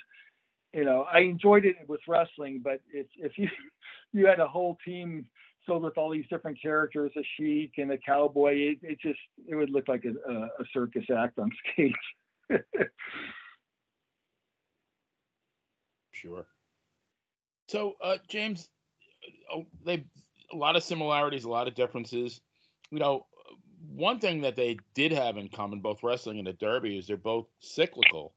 [0.74, 3.48] you know, I enjoyed it with wrestling, but if if you
[4.14, 5.26] you had a whole team
[5.66, 9.56] filled with all these different characters, a sheik and a cowboy, it, it just it
[9.56, 11.94] would look like a, a circus act on stage.
[16.22, 16.46] Sure.
[17.68, 18.70] So, uh, James,
[19.54, 20.04] uh, they
[20.52, 22.42] a lot of similarities, a lot of differences.
[22.90, 23.28] You know,
[23.94, 27.18] one thing that they did have in common, both wrestling and the Derby, is they're
[27.18, 28.34] both cyclical.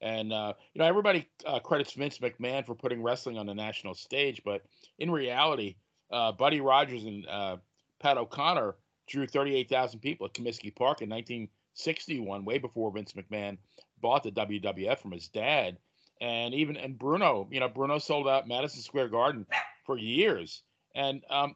[0.00, 3.94] And uh, you know, everybody uh, credits Vince McMahon for putting wrestling on the national
[3.94, 4.62] stage, but
[4.98, 5.76] in reality,
[6.10, 7.56] uh, Buddy Rogers and uh,
[8.00, 8.76] Pat O'Connor
[9.08, 13.56] drew 38,000 people at Comiskey Park in 1961, way before Vince McMahon
[14.00, 15.78] bought the WWF from his dad
[16.20, 19.46] and even and Bruno, you know, Bruno sold out Madison Square Garden
[19.84, 20.62] for years,
[20.94, 21.54] and um,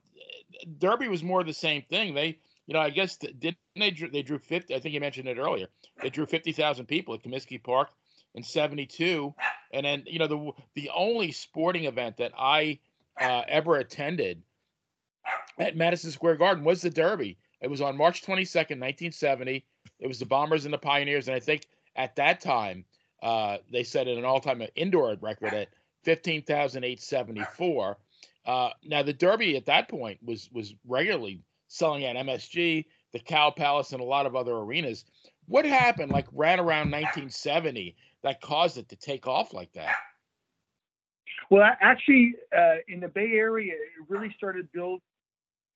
[0.79, 2.15] Derby was more the same thing.
[2.15, 4.75] They, you know, I guess didn't they drew, they drew fifty.
[4.75, 5.69] I think you mentioned it earlier.
[6.03, 7.91] They drew fifty thousand people at Comiskey Park
[8.35, 9.35] in '72,
[9.73, 12.79] and then you know the the only sporting event that I
[13.21, 14.43] uh, ever attended
[15.59, 17.39] at Madison Square Garden was the Derby.
[17.61, 19.65] It was on March 22nd, 1970.
[19.99, 21.67] It was the Bombers and the Pioneers, and I think
[21.97, 22.85] at that time
[23.23, 25.69] uh, they set an all-time indoor record at
[26.05, 27.99] 15,874.
[28.47, 33.51] Uh, now the Derby at that point was was regularly selling at MSG, the Cow
[33.51, 35.05] Palace, and a lot of other arenas.
[35.47, 39.95] What happened, like ran around 1970, that caused it to take off like that?
[41.51, 45.01] Well, actually, uh, in the Bay Area, it really started build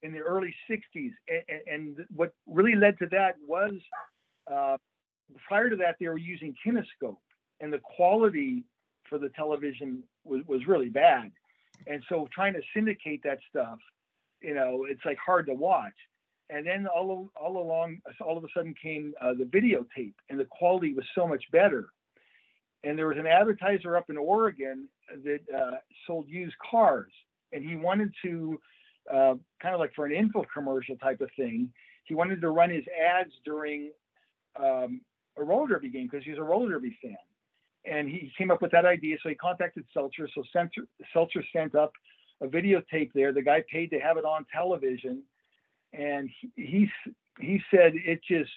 [0.03, 3.73] in the early 60s, and, and what really led to that was
[4.51, 4.77] uh,
[5.47, 7.17] prior to that they were using kinescope
[7.63, 8.65] and the quality
[9.09, 11.31] for the television was, was really bad.
[11.87, 13.79] And so trying to syndicate that stuff,
[14.43, 15.95] you know, it's like hard to watch.
[16.51, 20.45] And then all, all along, all of a sudden came uh, the videotape, and the
[20.45, 21.87] quality was so much better.
[22.85, 24.89] And there was an advertiser up in Oregon
[25.25, 27.13] that uh, sold used cars,
[27.53, 28.61] and he wanted to,
[29.11, 31.73] uh, kind of like for an info commercial type of thing,
[32.05, 33.93] he wanted to run his ads during
[34.57, 35.01] um,
[35.39, 37.17] a roller derby game because he's a roller derby fan
[37.85, 39.17] and he came up with that idea.
[39.23, 40.29] So he contacted Seltzer.
[40.35, 41.93] So Seltzer, Seltzer sent up
[42.41, 43.33] a videotape there.
[43.33, 45.23] The guy paid to have it on television,
[45.93, 46.89] and he
[47.41, 48.51] he said it just.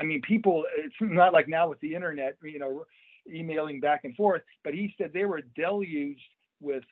[0.00, 0.64] I mean, people.
[0.78, 2.84] It's not like now with the internet, you know,
[3.30, 4.42] emailing back and forth.
[4.64, 6.20] But he said they were deluged
[6.60, 6.84] with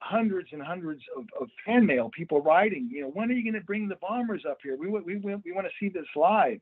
[0.00, 2.88] hundreds and hundreds of, of fan mail, people writing.
[2.92, 4.76] You know, when are you going to bring the bombers up here?
[4.76, 6.60] We we we, we want to see this live.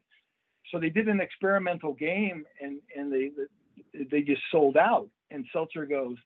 [0.71, 3.31] So they did an experimental game, and and they
[4.11, 5.09] they just sold out.
[5.31, 6.17] And Seltzer goes,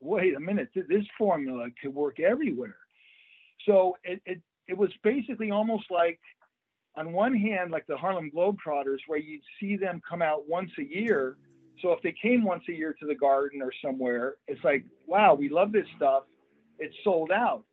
[0.00, 2.76] wait a minute, this formula could work everywhere.
[3.66, 6.20] So it, it, it was basically almost like,
[6.96, 10.82] on one hand, like the Harlem Globetrotters, where you'd see them come out once a
[10.82, 11.36] year.
[11.80, 15.34] So if they came once a year to the garden or somewhere, it's like, wow,
[15.34, 16.24] we love this stuff.
[16.78, 17.64] It's sold out.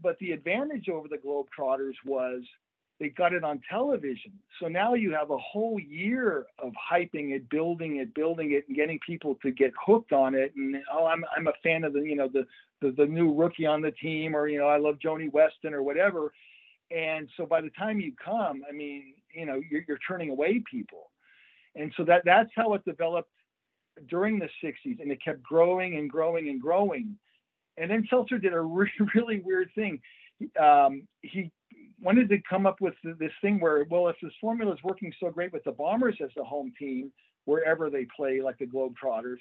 [0.00, 2.42] But the advantage over the Globetrotters was
[3.00, 4.32] they got it on television.
[4.60, 8.76] So now you have a whole year of hyping it, building it, building it, and
[8.76, 10.52] getting people to get hooked on it.
[10.56, 12.46] And oh, I'm I'm a fan of the you know the
[12.80, 15.82] the, the new rookie on the team, or you know I love Joanie Weston or
[15.82, 16.32] whatever.
[16.90, 20.62] And so by the time you come, I mean you know you're, you're turning away
[20.70, 21.10] people.
[21.76, 23.30] And so that that's how it developed
[24.08, 27.16] during the 60s, and it kept growing and growing and growing.
[27.76, 30.00] And then Seltzer did a really, really weird thing.
[30.60, 31.50] Um, he
[32.00, 35.30] wanted to come up with this thing where, well, if this formula is working so
[35.30, 37.12] great with the Bombers as the home team,
[37.44, 39.38] wherever they play, like the Globetrotters,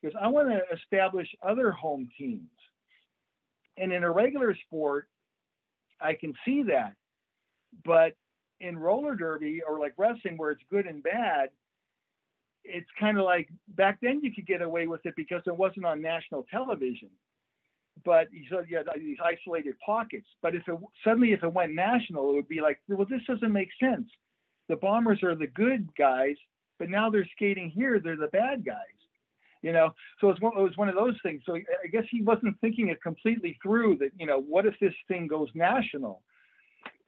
[0.00, 2.48] because I want to establish other home teams.
[3.76, 5.08] And in a regular sport,
[6.00, 6.94] I can see that.
[7.84, 8.14] But
[8.60, 11.50] in roller derby or like wrestling, where it's good and bad,
[12.64, 15.86] it's kind of like back then you could get away with it because it wasn't
[15.86, 17.10] on national television.
[18.04, 18.44] But you
[18.76, 20.26] had these isolated pockets.
[20.42, 23.52] But if it suddenly if it went national, it would be like, well, this doesn't
[23.52, 24.08] make sense.
[24.68, 26.36] The bombers are the good guys,
[26.78, 28.00] but now they're skating here.
[28.00, 28.76] They're the bad guys.
[29.62, 31.42] You know, so it was, one, it was one of those things.
[31.44, 33.98] So I guess he wasn't thinking it completely through.
[33.98, 36.22] That you know, what if this thing goes national?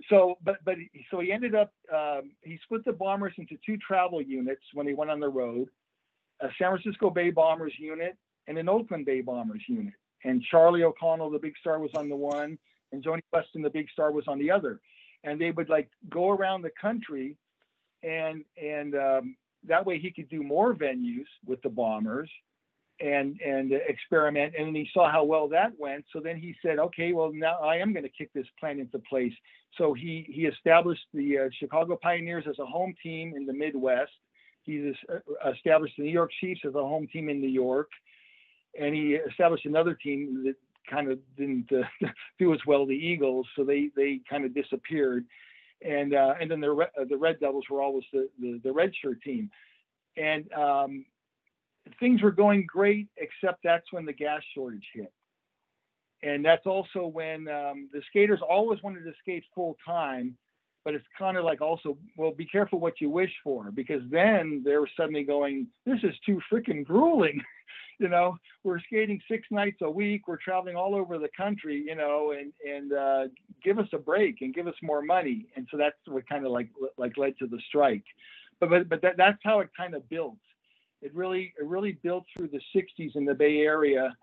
[0.09, 0.77] so but but
[1.11, 4.95] so he ended up um, he split the bombers into two travel units when he
[4.95, 5.69] went on the road
[6.41, 8.17] a san francisco bay bombers unit
[8.49, 9.95] and an oakland bay bombers unit
[10.25, 12.59] and charlie o'connell the big star was on the one
[12.93, 14.81] and joanie weston the big star was on the other.
[15.25, 17.37] And they would like go around the country
[18.03, 22.31] and and um, that way he could do more venues with the bombers
[23.01, 24.55] and and experiment.
[24.59, 26.05] And he saw how well that went.
[26.13, 28.99] So then he said okay well now i am going to kick this plan into
[28.99, 29.33] place.
[29.79, 34.13] So he he established the uh, chicago pioneers as a home team in the midwest.
[34.65, 37.91] He uh, established the new york chiefs as a home team in new york
[38.81, 40.57] and he established another team that
[40.91, 42.07] kind of didn't uh,
[42.39, 45.25] do as well the eagles so they they kind of disappeared
[45.87, 49.21] and uh, and then the the red devils were always the the, the red shirt
[49.23, 49.51] team
[50.17, 51.05] and um,
[51.99, 55.13] things were going great, except that's when the gas shortage hit.
[56.23, 60.37] And that's also when um, the skaters always wanted to skate full time,
[60.85, 64.63] but it's kind of like also, well, be careful what you wish for, because then
[64.65, 67.41] they were suddenly going, this is too freaking grueling.
[68.03, 71.95] you know, we're skating six nights a week, we're traveling all over the country, you
[71.95, 73.25] know, and and uh,
[73.65, 75.47] give us a break and give us more money.
[75.57, 78.05] And so that's what kind of like like led to the strike.
[78.61, 80.37] But but but that, that's how it kind of built
[81.03, 84.17] it really it really built through the 60s in the Bay Area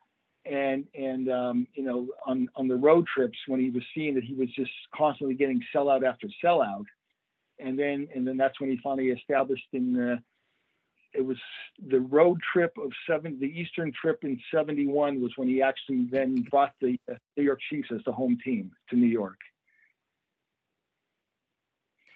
[0.45, 4.23] and and um, you know on on the road trips when he was seeing that
[4.23, 6.86] he was just constantly getting sellout after sellout
[7.59, 10.17] and then and then that's when he finally established in the
[11.14, 11.38] it was
[11.89, 16.45] the road trip of seven the eastern trip in 71 was when he actually then
[16.49, 19.38] brought the uh, new york chiefs as the home team to new york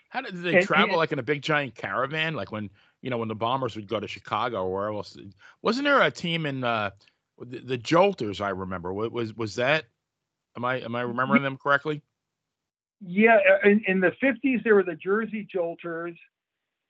[0.10, 2.70] how did, did they and, travel and, like in a big giant caravan like when
[3.04, 5.16] you know, when the Bombers would go to Chicago or where else.
[5.62, 6.92] Wasn't there a team in uh,
[7.38, 8.42] the, the Jolters?
[8.42, 8.94] I remember.
[8.94, 9.84] Was was that?
[10.56, 12.02] Am I am I remembering them correctly?
[13.02, 16.16] Yeah, uh, in, in the fifties there were the Jersey Jolters,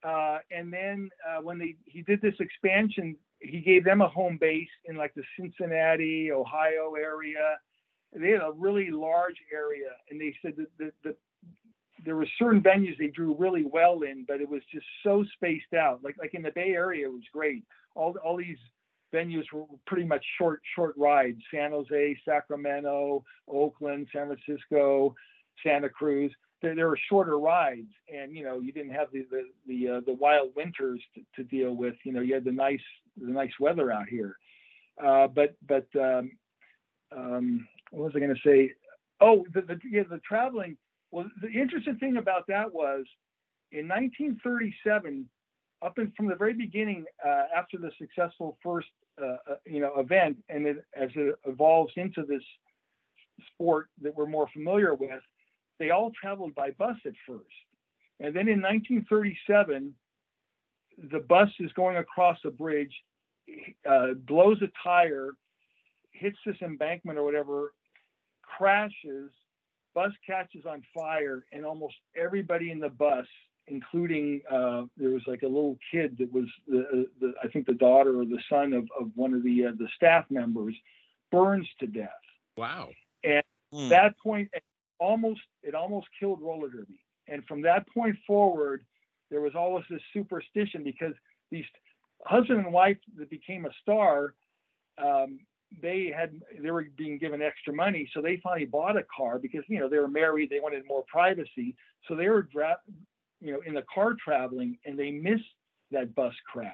[0.04, 4.38] uh, and then uh, when they he did this expansion, he gave them a home
[4.39, 7.58] base in like the Cincinnati, Ohio area.
[8.14, 11.16] They had a really large area, and they said that the, the
[12.06, 15.74] there were certain venues they drew really well in, but it was just so spaced
[15.74, 16.04] out.
[16.04, 17.64] Like like in the Bay Area, it was great.
[17.95, 18.58] All all these
[19.14, 21.39] venues were pretty much short short rides.
[21.54, 25.16] San Jose, Sacramento, Oakland, San Francisco,
[25.64, 26.32] Santa Cruz.
[26.64, 30.01] There, there were shorter rides, and you know you didn't have the the the, uh,
[30.05, 31.93] the wild winters to, to, deal with.
[32.03, 32.82] You know you had the nice
[33.22, 34.38] the nice weather out here.
[35.03, 36.32] Uh, but but um,
[37.16, 38.72] um, what was I going to say?
[39.22, 40.78] Oh, the, the yeah the traveling
[41.14, 43.05] well, the interesting thing about that was
[43.72, 45.30] in 1937,
[45.84, 48.88] up in, from the very beginning, uh, after the successful first,
[49.22, 52.41] uh, uh, you know, event, and it, as it evolves into this
[53.53, 55.22] sport that we're more familiar with,
[55.84, 57.44] they all traveled by bus at first,
[58.20, 59.94] and then in 1937,
[61.12, 62.94] the bus is going across a bridge,
[63.90, 65.32] uh, blows a tire,
[66.12, 67.74] hits this embankment or whatever,
[68.42, 69.32] crashes,
[69.94, 73.26] bus catches on fire and almost everybody in the bus
[73.68, 77.74] including uh, there was like a little kid that was the, the I think the
[77.74, 80.76] daughter or the son of, of one of the uh, the staff members
[81.32, 82.10] burns to death.
[82.58, 82.90] Wow!
[83.24, 83.90] And mm.
[83.90, 84.64] that point, it
[85.00, 87.00] almost it almost killed roller derby.
[87.28, 88.86] And from that point forward,
[89.32, 91.14] there was always this superstition because
[91.52, 91.66] these
[92.26, 94.34] husband and wife that became a star
[95.02, 95.39] um,
[95.82, 99.64] they had they were being given extra money, so they finally bought a car because
[99.68, 101.76] you know they were married, they wanted more privacy,
[102.08, 102.78] so they were dra-
[103.41, 105.44] you know in the car traveling, and they missed
[105.91, 106.72] that bus crash.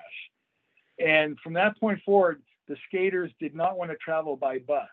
[0.99, 4.89] And from that point forward, the skaters did not want to travel by bus.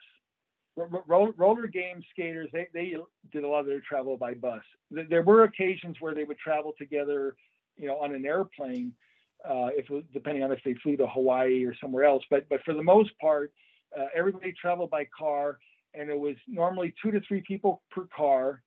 [0.76, 2.96] Roller, game skaters, they, they
[3.32, 4.60] did a lot of their travel by bus.
[4.90, 7.34] There were occasions where they would travel together,
[7.76, 8.92] you know, on an airplane,
[9.44, 12.22] uh, if depending on if they flew to Hawaii or somewhere else.
[12.30, 13.52] But but for the most part,
[13.98, 15.58] uh, everybody traveled by car,
[15.94, 18.62] and it was normally two to three people per car.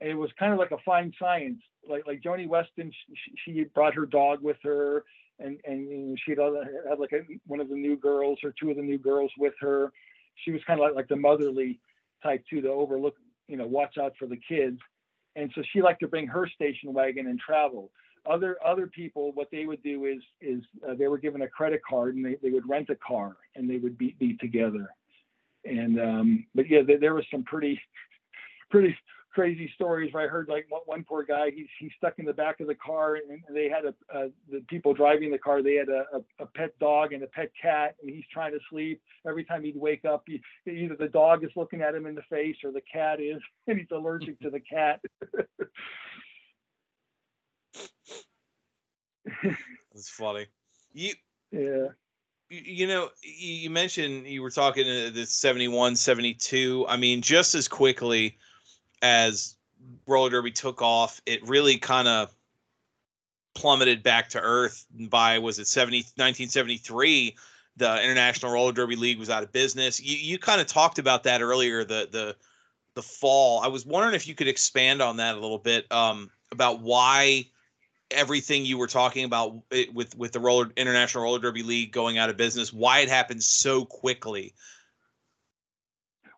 [0.00, 1.60] And it was kind of like a fine science.
[1.88, 5.04] Like like Joanie Weston, she, she brought her dog with her,
[5.38, 6.38] and and she had,
[6.98, 9.90] like a, one of the new girls or two of the new girls with her.
[10.44, 11.80] She was kind of like, like the motherly
[12.22, 13.16] type too, to overlook,
[13.48, 14.78] you know, watch out for the kids.
[15.34, 17.90] And so she liked to bring her station wagon and travel.
[18.28, 21.80] Other other people, what they would do is is uh, they were given a credit
[21.88, 24.88] card and they, they would rent a car and they would be be together.
[25.64, 27.80] And um, but yeah, there, there was some pretty
[28.70, 28.96] pretty
[29.36, 32.32] crazy stories where I heard like one, one poor guy, he's, he's stuck in the
[32.32, 35.74] back of the car and they had a, uh, the people driving the car, they
[35.74, 39.02] had a, a, a, pet dog and a pet cat and he's trying to sleep.
[39.28, 42.22] Every time he'd wake up, he, either the dog is looking at him in the
[42.30, 45.02] face or the cat is, and he's allergic to the cat.
[49.92, 50.46] That's funny.
[50.94, 51.12] You,
[51.50, 51.88] yeah.
[52.48, 56.86] You know, you mentioned you were talking the 71, 72.
[56.88, 58.38] I mean, just as quickly,
[59.02, 59.56] as
[60.06, 62.34] roller derby took off, it really kind of
[63.54, 67.34] plummeted back to earth by was it 70 1973
[67.76, 70.02] the international roller derby league was out of business.
[70.02, 72.36] You, you kind of talked about that earlier the the
[72.94, 73.60] the fall.
[73.60, 77.44] I was wondering if you could expand on that a little bit um, about why
[78.10, 79.56] everything you were talking about
[79.92, 83.42] with with the roller international roller derby league going out of business why it happened
[83.42, 84.54] so quickly.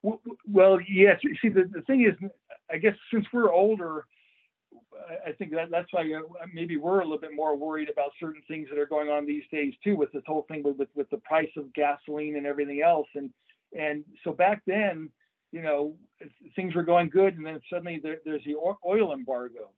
[0.03, 2.15] Well yes see the, the thing is
[2.71, 4.07] I guess since we're older,
[5.27, 8.43] I think that that's why uh, maybe we're a little bit more worried about certain
[8.47, 11.09] things that are going on these days too, with this whole thing with, with, with
[11.11, 13.09] the price of gasoline and everything else.
[13.15, 13.31] And
[13.77, 15.11] and so back then,
[15.53, 15.95] you know,
[16.57, 18.57] things were going good, and then suddenly there, there's the
[18.87, 19.71] oil embargo,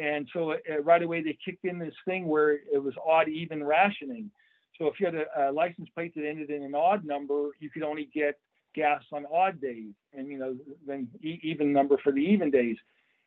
[0.00, 3.62] and so uh, right away they kicked in this thing where it was odd even
[3.64, 4.30] rationing.
[4.78, 7.70] So if you had a, a license plate that ended in an odd number, you
[7.70, 8.38] could only get
[8.74, 10.56] gas on odd days and you know
[10.86, 12.76] then even number for the even days.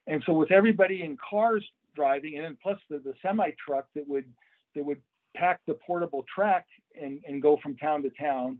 [0.08, 1.66] And so with everybody in cars
[1.96, 4.26] driving and then plus the, the semi truck that would
[4.76, 5.02] that would
[5.36, 6.66] pack the portable track
[7.00, 8.60] and, and go from town to town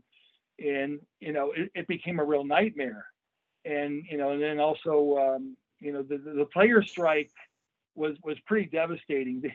[0.58, 3.06] and you know it, it became a real nightmare.
[3.64, 7.30] And you know and then also um, you know the, the player strike
[7.94, 9.42] was was pretty devastating.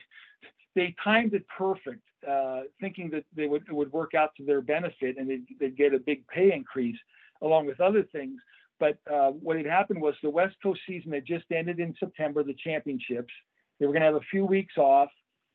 [0.74, 4.46] They, they timed it perfect uh, thinking that they would it would work out to
[4.46, 6.98] their benefit and they'd, they'd get a big pay increase
[7.42, 8.40] along with other things.
[8.80, 12.44] But uh, what had happened was the West Coast season had just ended in September,
[12.44, 13.32] the championships.
[13.80, 15.10] They were going to have a few weeks off,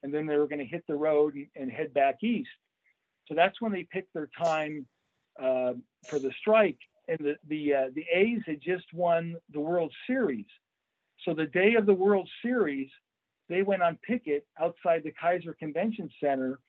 [0.05, 2.49] and then they were going to hit the road and, and head back east.
[3.27, 4.87] So that's when they picked their time
[5.43, 5.73] uh,
[6.07, 6.79] for the strike.
[7.09, 10.47] And the the uh, the A's had just won the World Series.
[11.25, 12.89] So the day of the World Series,
[13.49, 16.61] they went on picket outside the Kaiser Convention Center,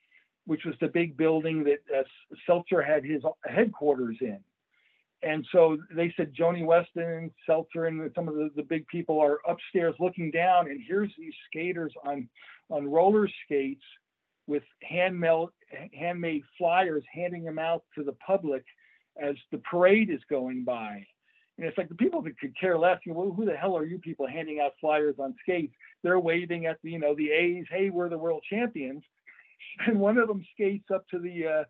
[0.45, 2.03] which was the big building that uh,
[2.47, 4.39] Seltzer had his headquarters in
[5.24, 9.39] and so they said Joanie Weston Seltzer and some of the, the big people are
[9.47, 12.30] upstairs looking down, and here's these skaters on
[12.70, 13.84] on roller skates
[14.47, 15.49] with handmade
[15.93, 18.63] handmade flyers, handing them out to the public
[19.22, 21.05] as the parade is going by.
[21.57, 22.99] And it's like the people that could care less.
[23.05, 25.74] You know, well, who the hell are you people handing out flyers on skates?
[26.03, 27.65] They're waving at the, you know, the A's.
[27.70, 29.03] Hey, we're the world champions.
[29.88, 31.63] And one of them skates up to the uh,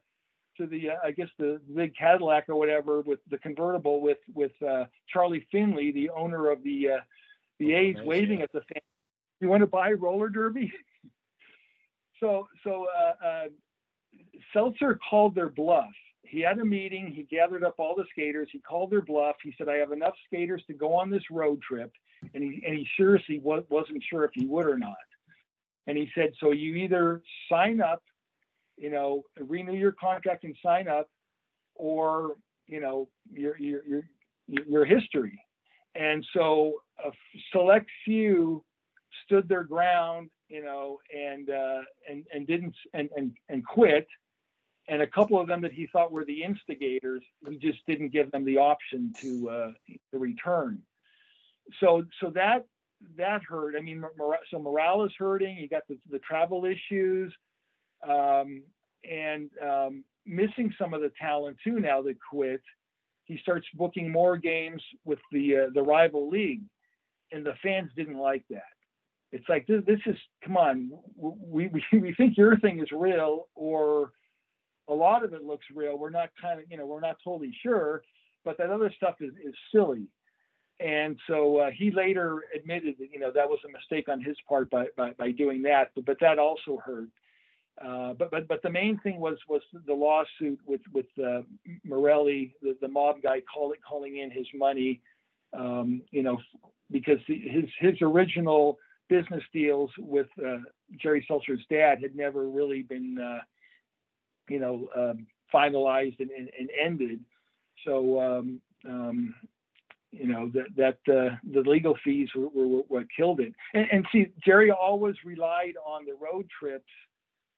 [0.57, 4.51] to the uh, I guess the big Cadillac or whatever with the convertible with with
[4.67, 6.99] uh, Charlie Finley, the owner of the uh,
[7.59, 8.43] the oh, A's, nice, waving yeah.
[8.43, 8.81] at the fan.
[9.39, 10.71] You want to buy roller derby?
[12.19, 13.45] so so uh, uh,
[14.53, 15.91] Seltzer called their bluff.
[16.23, 17.13] He had a meeting.
[17.13, 18.49] He gathered up all the skaters.
[18.51, 19.35] He called their bluff.
[19.43, 21.91] He said, "I have enough skaters to go on this road trip,"
[22.33, 24.95] and he and he seriously wasn't sure if he would or not.
[25.87, 28.01] And he said, "So you either sign up
[28.77, 31.09] you know, renew your contract and sign up,
[31.75, 32.35] or
[32.67, 34.03] you know, your your your
[34.47, 35.39] your history.
[35.95, 36.73] And so
[37.03, 37.09] a
[37.51, 38.63] select few
[39.25, 44.07] stood their ground, you know, and uh, and and didn't and and and quit.
[44.89, 48.31] And a couple of them that he thought were the instigators, he just didn't give
[48.31, 49.71] them the option to uh,
[50.11, 50.81] to return.
[51.81, 52.65] So so that
[53.17, 53.75] that hurt.
[53.77, 54.03] I mean,
[54.49, 55.57] so morale is hurting.
[55.57, 57.33] You got the, the travel issues
[58.09, 58.63] um,
[59.09, 62.61] and um, missing some of the talent too now that quit.
[63.25, 66.63] He starts booking more games with the uh, the rival league,
[67.31, 68.63] and the fans didn't like that.
[69.31, 73.47] It's like this, this is come on, we, we we think your thing is real,
[73.55, 74.11] or
[74.87, 75.97] a lot of it looks real.
[75.97, 78.03] We're not kind of you know we're not totally sure,
[78.45, 80.07] but that other stuff is is silly.
[80.79, 84.37] And so uh, he later admitted that you know that was a mistake on his
[84.47, 87.09] part by by, by doing that, but but that also hurt.
[87.83, 91.41] Uh, but but but the main thing was was the lawsuit with with uh,
[91.83, 94.99] Morelli, the, the mob guy calling calling in his money,
[95.53, 96.39] um, you know,
[96.89, 100.57] because his his original business deals with uh,
[100.99, 103.39] Jerry Seltzer's dad had never really been, uh,
[104.49, 107.19] you know, um, finalized and, and, and, ended.
[107.85, 109.35] So, um, um,
[110.11, 110.65] you know, that
[111.05, 113.53] that uh, the legal fees were, were, what killed it.
[113.73, 116.89] And, and see, Jerry always relied on the road trips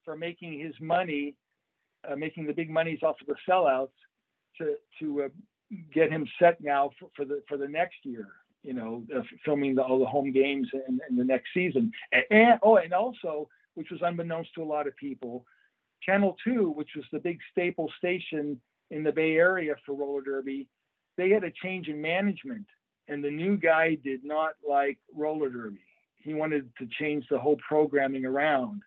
[0.10, 1.36] for making his money,
[2.10, 3.90] uh, making the big monies off of the sellouts
[4.58, 5.28] to to uh,
[5.94, 8.28] get him set now for, for the for the next year
[8.64, 11.90] you know, uh, filming the, all the home games and, in the next season.
[12.12, 15.46] And, and, oh, and also, which was unbeknownst to a lot of people,
[16.02, 18.60] Channel Two, which was the big staple station
[18.92, 20.68] in the Bay Area for roller derby,
[21.16, 22.66] they had a change in management,
[23.08, 25.80] and the new guy did not like roller derby.
[26.18, 28.82] He wanted to change the whole programming around,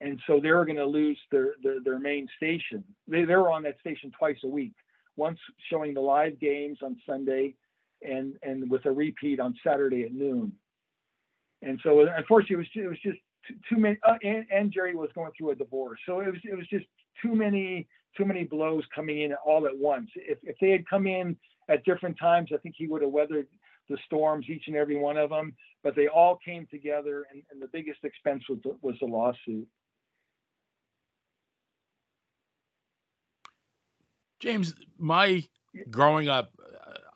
[0.00, 2.84] and so they were going to lose their, their, their main station.
[3.08, 4.74] They they were on that station twice a week,
[5.16, 5.38] once
[5.70, 7.54] showing the live games on Sunday
[8.02, 10.52] and and with a repeat on Saturday at noon.
[11.62, 13.98] And so unfortunately, it was it was just too, too many.
[14.06, 16.86] Uh, and, and Jerry was going through a divorce, so it was it was just
[17.22, 17.86] too many
[18.16, 20.10] too many blows coming in all at once.
[20.16, 21.36] If if they had come in
[21.68, 23.46] at different times, I think he would have weathered
[23.88, 25.54] the storms, each and every one of them.
[25.82, 29.68] But they all came together, and, and the biggest expense was the, was the lawsuit.
[34.44, 35.42] James, my
[35.90, 36.52] growing up,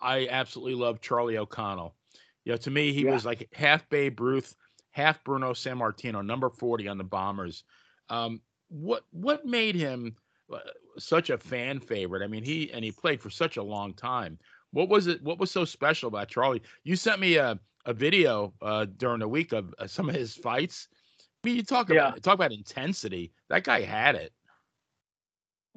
[0.00, 1.94] I absolutely loved Charlie O'Connell.
[2.44, 3.12] You know, to me, he yeah.
[3.12, 4.54] was like half Babe Ruth,
[4.92, 7.64] half Bruno Sammartino, number 40 on the Bombers.
[8.08, 10.16] Um, what what made him
[10.50, 10.58] uh,
[10.98, 12.22] such a fan favorite?
[12.22, 14.38] I mean, he and he played for such a long time.
[14.70, 15.22] What was it?
[15.22, 16.62] What was so special about Charlie?
[16.84, 20.34] You sent me a, a video uh, during the week of uh, some of his
[20.34, 20.88] fights.
[21.44, 22.20] I mean, you talk about yeah.
[22.20, 23.32] talk about intensity.
[23.50, 24.32] That guy had it.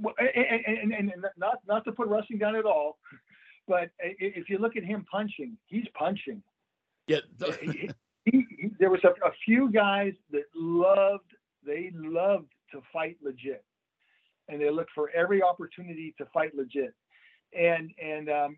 [0.04, 2.98] And, and, and not not to put wrestling down at all,
[3.68, 6.42] but if you look at him punching, he's punching.
[7.08, 7.20] Yeah.
[7.62, 7.90] he,
[8.26, 8.46] he,
[8.80, 11.32] there was a, a few guys that loved,
[11.66, 13.64] they loved to fight legit,
[14.48, 16.94] and they looked for every opportunity to fight legit.
[17.58, 18.58] And and um,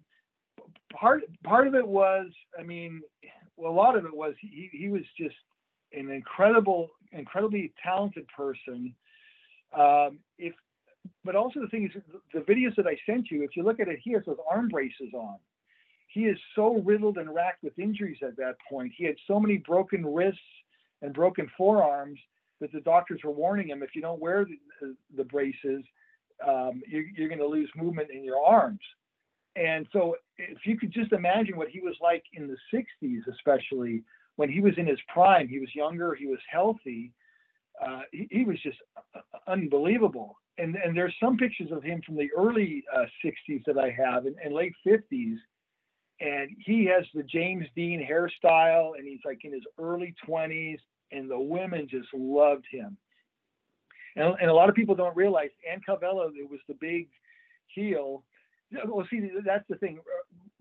[0.94, 2.28] part part of it was,
[2.60, 3.02] I mean,
[3.58, 5.36] well, a lot of it was he he was just
[5.94, 8.96] an incredible, incredibly talented person.
[9.78, 10.54] Um, if
[11.24, 12.02] but also the thing is,
[12.34, 14.68] the videos that I sent you, if you look at it, he has those arm
[14.68, 15.38] braces on.
[16.08, 18.94] He is so riddled and racked with injuries at that point.
[18.96, 20.40] He had so many broken wrists
[21.02, 22.20] and broken forearms
[22.62, 25.84] that the doctors were warning him if you don't wear the, the braces,
[26.48, 28.80] um, you're, you're going to lose movement in your arms.
[29.56, 34.04] And so, if you could just imagine what he was like in the 60s, especially
[34.36, 37.12] when he was in his prime, he was younger, he was healthy,
[37.86, 38.78] uh, he, he, was just
[39.48, 43.90] unbelievable and and there's some pictures of him from the early uh, 60s that I
[43.90, 45.38] have and, and, late 50s,
[46.20, 50.80] and he has the James Dean hairstyle, and he's like in his early 20s,
[51.12, 52.98] and the women just loved him.
[54.16, 57.08] And, and a lot of people don't realize Ann Calvello it was the big
[57.68, 58.24] heel.
[58.86, 60.00] Well, see, that's the thing.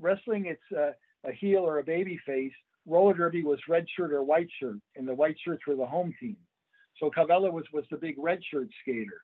[0.01, 0.93] Wrestling, it's uh,
[1.29, 2.53] a heel or a baby face.
[2.87, 6.15] Roller derby was red shirt or white shirt, and the white shirts were the home
[6.19, 6.37] team.
[6.99, 9.23] So Calvello was was the big red shirt skater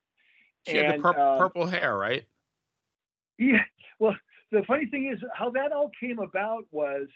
[0.66, 2.24] she and, had the pur- uh, purple hair, right?
[3.38, 3.62] Yeah.
[3.98, 4.16] Well,
[4.50, 7.06] the funny thing is how that all came about was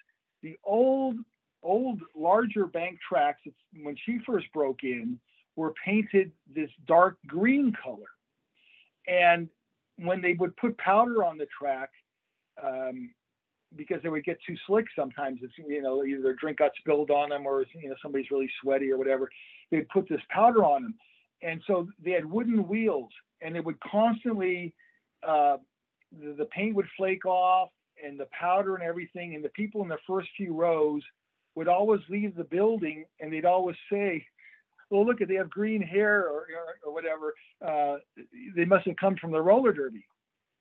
[0.43, 1.16] the old,
[1.62, 3.40] old larger bank tracks
[3.82, 5.18] when she first broke in
[5.57, 8.09] were painted this dark green color,
[9.07, 9.49] and
[9.97, 11.90] when they would put powder on the track.
[12.62, 13.11] Um,
[13.76, 15.40] because they would get too slick sometimes.
[15.43, 18.51] It's you know either their drink got spilled on them or you know somebody's really
[18.61, 19.30] sweaty or whatever.
[19.70, 20.95] They'd put this powder on them,
[21.43, 24.72] and so they had wooden wheels and it would constantly
[25.26, 25.57] uh,
[26.20, 27.70] the, the paint would flake off
[28.05, 31.03] and the powder and everything and the people in the first few rows
[31.55, 34.24] would always leave the building and they'd always say
[34.90, 37.34] well look at they have green hair or, or, or whatever
[37.66, 37.97] uh,
[38.57, 40.05] they must have come from the roller derby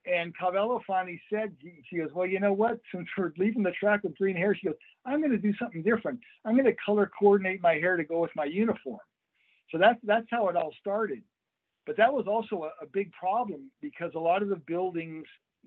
[0.06, 1.56] and Calvello finally said,
[1.88, 2.80] she goes, well, you know what?
[2.94, 4.76] Since we're leaving the track with green hair, she goes,
[5.06, 6.20] I'm going to do something different.
[6.44, 9.00] I'm going to color coordinate my hair to go with my uniform.
[9.72, 11.24] So that's that's how it all started.
[11.86, 15.26] But that was also a, a big problem because a lot of the buildings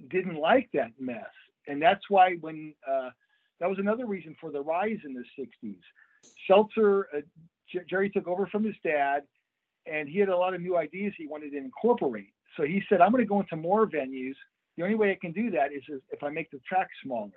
[0.08, 1.30] didn't like that mess.
[1.66, 3.10] And that's why when uh,
[3.60, 5.78] that was another reason for the rise in the 60s.
[6.46, 7.20] Seltzer, uh,
[7.88, 9.22] Jerry took over from his dad,
[9.86, 12.32] and he had a lot of new ideas he wanted to incorporate.
[12.56, 14.34] So he said, I'm going to go into more venues.
[14.76, 17.30] The only way I can do that is if I make the track smaller.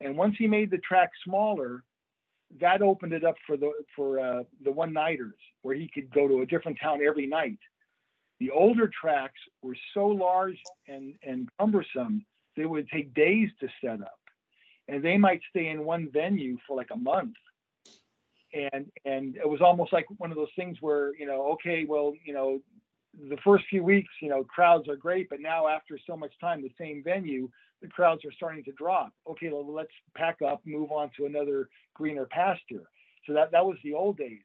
[0.00, 1.84] And once he made the track smaller,
[2.60, 6.28] that opened it up for the for uh, the one nighters, where he could go
[6.28, 7.58] to a different town every night.
[8.40, 12.24] The older tracks were so large and, and cumbersome,
[12.56, 14.18] they would take days to set up.
[14.88, 17.34] and they might stay in one venue for like a month.
[18.52, 22.14] And and it was almost like one of those things where you know, okay, well,
[22.24, 22.60] you know,
[23.28, 26.62] the first few weeks, you know, crowds are great, but now after so much time,
[26.62, 27.48] the same venue,
[27.86, 29.12] the crowds are starting to drop.
[29.28, 32.82] Okay, well, let's pack up, move on to another greener pasture.
[33.26, 34.42] So that that was the old days.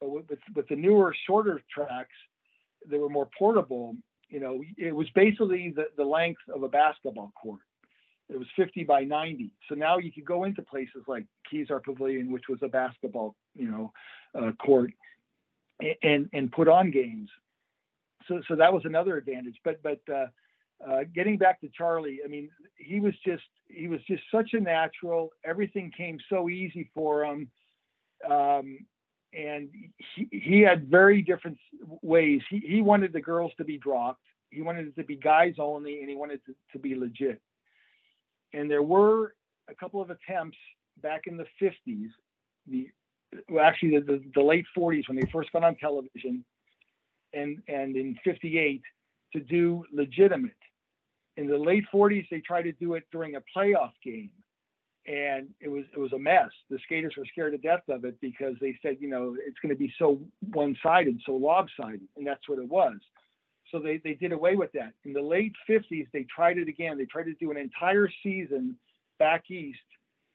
[0.00, 2.14] But with, with, with the newer, shorter tracks,
[2.88, 3.96] they were more portable.
[4.28, 7.60] You know, it was basically the, the length of a basketball court.
[8.28, 9.50] It was 50 by 90.
[9.68, 13.70] So now you could go into places like Kezar Pavilion, which was a basketball, you
[13.70, 13.92] know,
[14.38, 14.90] uh, court,
[16.02, 17.28] and and put on games.
[18.26, 19.56] So so that was another advantage.
[19.64, 20.26] But but uh,
[20.88, 24.60] uh, getting back to Charlie, I mean, he was just he was just such a
[24.60, 25.30] natural.
[25.44, 27.50] Everything came so easy for him.
[28.28, 28.78] Um,
[29.36, 29.68] and
[30.14, 31.58] he, he had very different
[32.02, 32.40] ways.
[32.48, 34.22] He, he wanted the girls to be dropped.
[34.50, 37.40] He wanted it to be guys only, and he wanted it to, to be legit.
[38.52, 39.34] And there were
[39.68, 40.58] a couple of attempts
[41.02, 42.10] back in the 50s,
[42.68, 42.88] the
[43.48, 46.44] well, actually the, the, the late 40s when they first got on television,
[47.32, 48.80] and and in 58
[49.32, 50.52] to do legitimate.
[51.36, 54.30] In the late 40s, they tried to do it during a playoff game
[55.06, 56.50] and it was it was a mess.
[56.70, 59.74] The skaters were scared to death of it because they said, you know, it's going
[59.74, 60.20] to be so
[60.52, 62.96] one-sided, so lopsided, and that's what it was.
[63.70, 64.92] So they they did away with that.
[65.04, 66.96] In the late 50s, they tried it again.
[66.96, 68.76] They tried to do an entire season
[69.18, 69.78] back east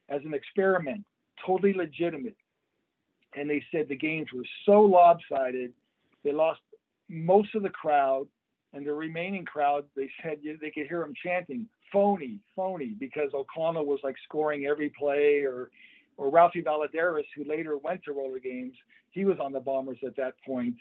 [0.08, 1.04] as an experiment,
[1.44, 2.36] totally legitimate.
[3.36, 5.72] And they said the games were so lopsided,
[6.24, 6.60] they lost
[7.08, 8.26] most of the crowd,
[8.72, 13.84] and the remaining crowd, they said they could hear them chanting, phony, phony, because O'Connell
[13.84, 15.70] was like scoring every play, or
[16.16, 18.74] or Ralphie Valladares, who later went to roller games,
[19.10, 20.74] he was on the Bombers at that point.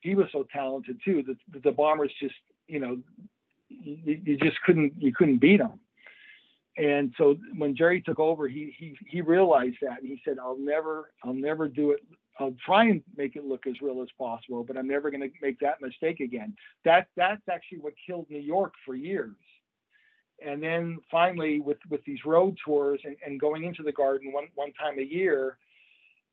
[0.00, 2.34] He was so talented too that the Bombers just,
[2.66, 2.98] you know,
[3.68, 5.78] you, you just couldn't you couldn't beat them.
[6.76, 10.58] And so when Jerry took over, he he he realized that, and he said, "I'll
[10.58, 12.00] never I'll never do it
[12.38, 15.30] I'll try and make it look as real as possible, but I'm never going to
[15.42, 16.54] make that mistake again.
[16.84, 19.36] That that's actually what killed New York for years
[20.44, 24.48] and then finally with with these road tours and, and going into the garden one
[24.54, 25.58] one time a year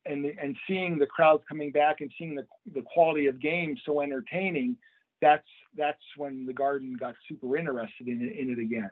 [0.06, 4.00] and and seeing the crowds coming back and seeing the, the quality of games so
[4.00, 4.76] entertaining
[5.20, 5.46] that's
[5.76, 8.90] that's when the garden got super interested in it, in it again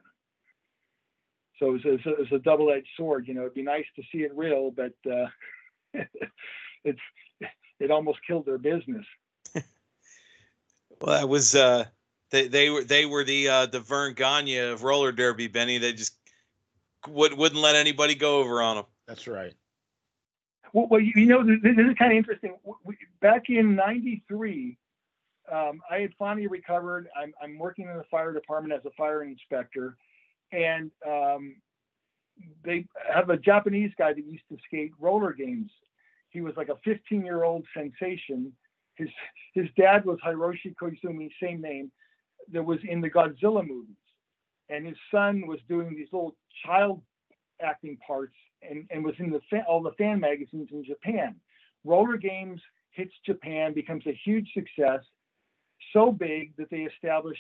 [1.59, 4.35] so it's a, it's a double-edged sword you know it'd be nice to see it
[4.35, 5.27] real but uh,
[6.87, 9.05] it's it almost killed their business
[9.55, 11.84] well that was uh
[12.30, 15.78] they they were they were the uh, the Verne Gagne of roller derby, Benny.
[15.78, 16.14] They just
[17.09, 18.84] would wouldn't let anybody go over on them.
[19.07, 19.55] That's right.
[20.72, 22.57] Well, well you know, this, this is kind of interesting.
[23.20, 24.76] Back in '93,
[25.53, 27.09] um, I had finally recovered.
[27.16, 29.97] I'm, I'm working in the fire department as a fire inspector,
[30.51, 31.57] and um,
[32.64, 35.70] they have a Japanese guy that used to skate roller games.
[36.37, 38.53] He was like a 15 year old sensation.
[38.97, 39.09] His
[39.55, 41.91] his dad was Hiroshi Koizumi, same name
[42.53, 43.97] that was in the Godzilla movies.
[44.68, 47.01] And his son was doing these little child
[47.62, 51.37] acting parts and, and was in the fa- all the fan magazines in Japan.
[51.84, 52.61] Roller Games
[52.91, 55.01] hits Japan, becomes a huge success,
[55.95, 57.39] so big that they establish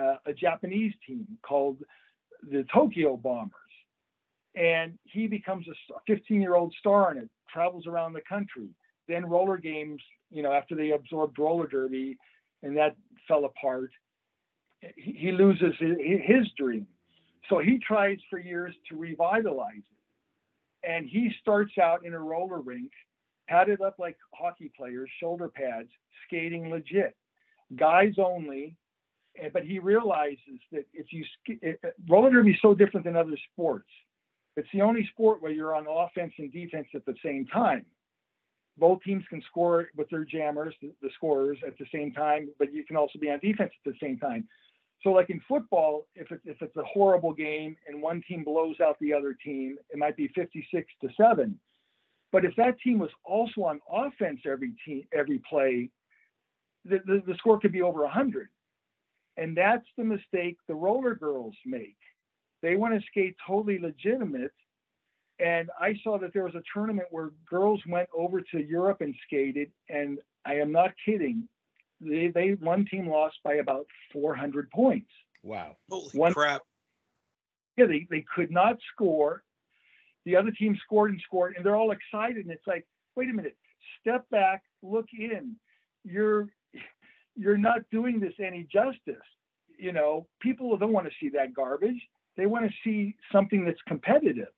[0.00, 1.78] uh, a Japanese team called
[2.48, 3.52] the Tokyo Bombers.
[4.54, 5.74] And he becomes a
[6.06, 8.68] 15 year old star in it, travels around the country.
[9.06, 12.16] Then roller games, you know, after they absorbed roller derby
[12.62, 12.96] and that
[13.26, 13.90] fell apart,
[14.96, 16.86] he loses his dream.
[17.48, 20.88] So he tries for years to revitalize it.
[20.88, 22.92] And he starts out in a roller rink,
[23.48, 25.88] padded up like hockey players, shoulder pads,
[26.26, 27.16] skating legit,
[27.76, 28.76] guys only.
[29.40, 31.24] Eh, but he realizes that if you
[31.62, 33.88] eh, eh, roller derby is so different than other sports.
[34.58, 37.86] It's the only sport where you're on offense and defense at the same time.
[38.76, 42.84] Both teams can score with their jammers, the scorers, at the same time, but you
[42.84, 44.48] can also be on defense at the same time.
[45.04, 48.80] So, like in football, if it's, if it's a horrible game and one team blows
[48.80, 51.58] out the other team, it might be 56 to seven.
[52.32, 55.88] But if that team was also on offense every team every play,
[56.84, 58.48] the, the, the score could be over 100.
[59.36, 61.96] And that's the mistake the roller girls make.
[62.62, 64.52] They want to skate totally legitimate.
[65.40, 69.14] And I saw that there was a tournament where girls went over to Europe and
[69.24, 71.48] skated, and I am not kidding
[72.00, 75.10] they, they one team lost by about 400 points.
[75.42, 75.76] Wow.
[75.90, 76.62] Holy one, crap.
[77.76, 79.42] Yeah, they, they could not score.
[80.24, 82.44] The other team scored and scored, and they're all excited.
[82.44, 82.86] And it's like,
[83.16, 83.56] wait a minute,
[84.00, 85.56] step back, look in.
[86.04, 86.48] You're
[87.36, 89.24] you're not doing this any justice.
[89.78, 92.00] You know, people don't want to see that garbage.
[92.38, 94.48] They want to see something that's competitive.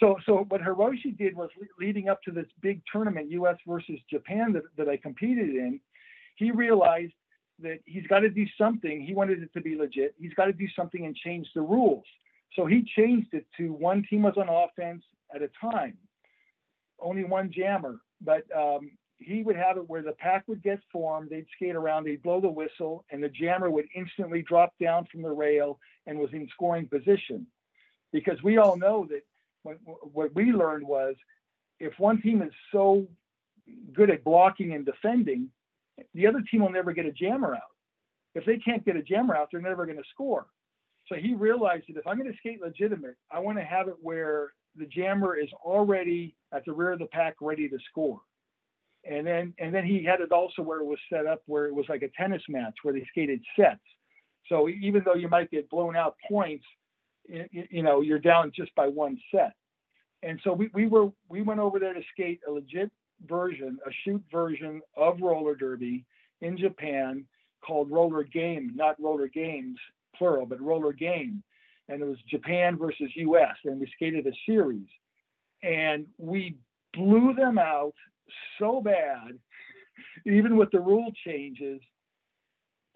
[0.00, 3.56] So, so what Hiroshi did was le- leading up to this big tournament, U.S.
[3.66, 5.80] versus Japan, that, that I competed in.
[6.36, 7.12] He realized
[7.60, 9.04] that he's got to do something.
[9.04, 10.14] He wanted it to be legit.
[10.16, 12.04] He's got to do something and change the rules.
[12.54, 15.02] So he changed it to one team was on offense
[15.34, 15.98] at a time,
[17.00, 17.96] only one jammer.
[18.20, 22.04] But um, he would have it where the pack would get formed, they'd skate around,
[22.04, 26.18] they'd blow the whistle, and the jammer would instantly drop down from the rail and
[26.18, 27.46] was in scoring position.
[28.12, 29.22] Because we all know that
[29.62, 31.14] what, what we learned was
[31.80, 33.06] if one team is so
[33.92, 35.50] good at blocking and defending,
[36.14, 37.62] the other team will never get a jammer out.
[38.34, 40.46] If they can't get a jammer out, they're never going to score.
[41.08, 43.96] So he realized that if I'm going to skate legitimate, I want to have it
[44.00, 48.20] where the jammer is already at the rear of the pack ready to score.
[49.04, 51.74] And then and then he had it also where it was set up where it
[51.74, 53.80] was like a tennis match where they skated sets.
[54.48, 56.64] So even though you might get blown out points,
[57.28, 59.52] you, know, you're down just by one set.
[60.22, 62.90] And so we, we were we went over there to skate a legit
[63.26, 66.04] version, a shoot version of roller derby
[66.40, 67.24] in Japan
[67.64, 69.78] called roller game, not roller games,
[70.16, 71.42] plural, but roller game.
[71.88, 74.86] And it was Japan versus US, and we skated a series.
[75.62, 76.56] And we
[76.94, 77.94] blew them out
[78.58, 79.38] so bad,
[80.26, 81.80] even with the rule changes,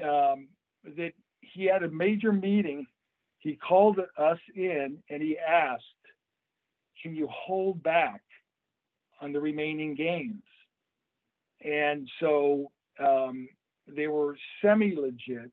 [0.03, 0.49] um,
[0.85, 2.87] that he had a major meeting.
[3.39, 5.83] He called us in and he asked,
[7.03, 8.23] Can you hold back
[9.21, 10.43] on the remaining games?
[11.65, 12.71] And so
[13.01, 13.49] um,
[13.87, 15.51] they were semi legit.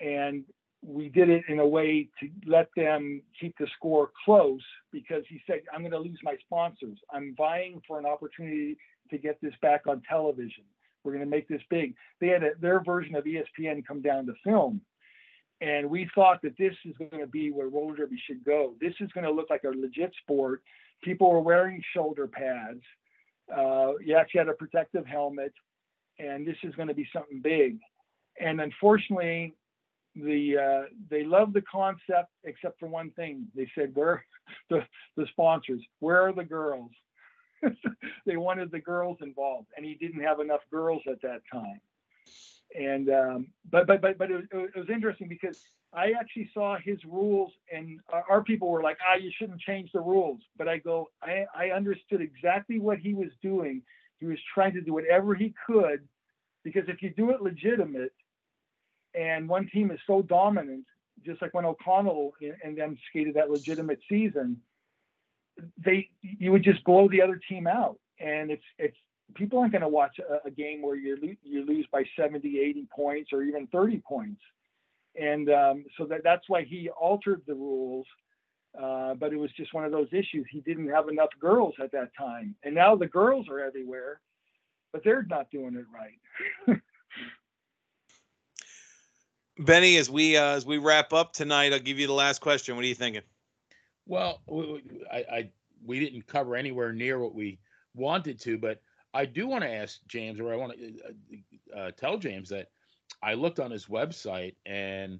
[0.00, 0.44] And
[0.82, 4.62] we did it in a way to let them keep the score close
[4.92, 6.98] because he said, I'm going to lose my sponsors.
[7.12, 8.76] I'm vying for an opportunity
[9.10, 10.64] to get this back on television.
[11.02, 11.94] We're going to make this big.
[12.20, 14.80] They had a, their version of ESPN come down to film.
[15.60, 18.74] And we thought that this is going to be where roller derby should go.
[18.80, 20.62] This is going to look like a legit sport.
[21.02, 22.82] People were wearing shoulder pads.
[23.52, 25.52] Uh, you actually had a protective helmet.
[26.20, 27.78] And this is going to be something big.
[28.40, 29.54] And unfortunately,
[30.14, 33.46] the uh, they loved the concept except for one thing.
[33.54, 34.24] They said, "Where
[34.70, 34.82] the
[35.16, 35.82] the sponsors?
[36.00, 36.90] Where are the girls?"
[38.26, 41.80] they wanted the girls involved, and he didn't have enough girls at that time.
[42.78, 45.56] And um, but but but but it, it was interesting because
[45.92, 47.98] I actually saw his rules, and
[48.28, 51.70] our people were like, "Ah, you shouldn't change the rules." But I go, I I
[51.70, 53.82] understood exactly what he was doing.
[54.20, 56.06] He was trying to do whatever he could,
[56.62, 58.12] because if you do it legitimate
[59.14, 60.84] and one team is so dominant,
[61.24, 62.32] just like when O'Connell
[62.62, 64.60] and them skated that legitimate season,
[65.84, 68.96] they you would just blow the other team out, and it's it's
[69.34, 72.86] people aren't going to watch a, a, game where you you lose by 70, 80
[72.94, 74.40] points or even 30 points,
[75.20, 78.06] and um, so that that's why he altered the rules.
[78.80, 80.46] Uh, but it was just one of those issues.
[80.50, 84.20] He didn't have enough girls at that time, and now the girls are everywhere,
[84.92, 86.80] but they're not doing it right.
[89.58, 92.76] Benny, as we uh, as we wrap up tonight, I'll give you the last question.
[92.76, 93.22] What are you thinking?
[94.06, 94.82] Well, we,
[95.12, 95.50] I, I
[95.84, 97.58] we didn't cover anywhere near what we
[97.94, 98.80] wanted to, but
[99.14, 100.94] I do want to ask James, or I want to
[101.74, 102.68] uh, uh, tell James that
[103.22, 105.18] I looked on his website and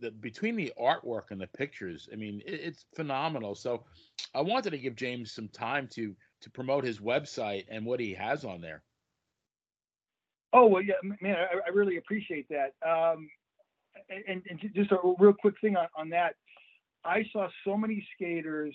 [0.00, 3.54] the between the artwork and the pictures, I mean, it, it's phenomenal.
[3.54, 3.84] So
[4.34, 8.12] I wanted to give James some time to to promote his website and what he
[8.14, 8.82] has on there.
[10.54, 12.74] Oh well, yeah, man, I, I really appreciate that.
[12.88, 13.28] Um,
[14.08, 16.36] and, and, just a real quick thing on, on that,
[17.04, 18.74] I saw so many skaters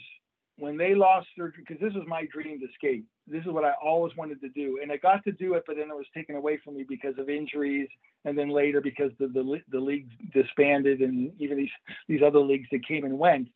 [0.57, 3.05] when they lost their because this was my dream to skate.
[3.27, 5.77] This is what I always wanted to do, and I got to do it, but
[5.77, 7.87] then it was taken away from me because of injuries,
[8.25, 11.71] and then later because the the, the league disbanded, and even these
[12.09, 13.47] these other leagues that came and went.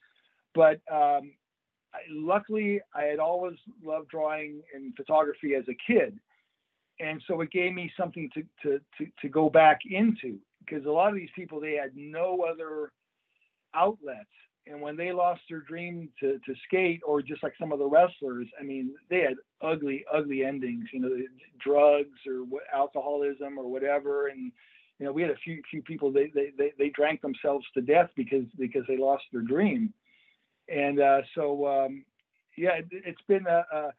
[0.56, 1.34] But um,
[1.94, 6.18] I, luckily, I had always loved drawing and photography as a kid
[7.00, 10.92] and so it gave me something to, to, to, to go back into because a
[10.92, 12.92] lot of these people they had no other
[13.76, 14.30] outlets.
[14.66, 17.86] And when they lost their dream to, to skate or just like some of the
[17.86, 21.10] wrestlers i mean they had ugly ugly endings you know
[21.60, 24.28] drugs or alcoholism or whatever.
[24.28, 24.52] And
[25.00, 27.82] you know we had a few few people they they, they, they drank themselves to
[27.82, 29.94] death because because they lost their dream.
[30.70, 32.06] And uh, so um,
[32.56, 33.92] yeah it, has been a, a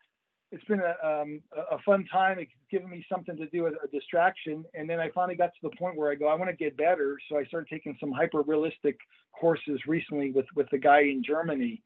[0.54, 2.38] it's been a, um, a fun time.
[2.38, 4.64] It's given me something to do, a, a distraction.
[4.74, 6.76] And then I finally got to the point where I go, I want to get
[6.76, 7.18] better.
[7.28, 8.96] So I started taking some hyper realistic
[9.38, 11.82] courses recently with, with the guy in Germany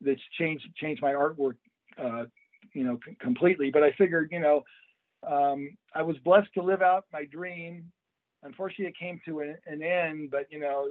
[0.00, 1.56] that's changed, changed my artwork,
[2.02, 2.24] uh,
[2.72, 3.70] you know, c- completely.
[3.70, 4.64] But I figured, you know,
[5.30, 7.92] um, I was blessed to live out my dream.
[8.42, 10.88] Unfortunately, it came to an, an end, but you know,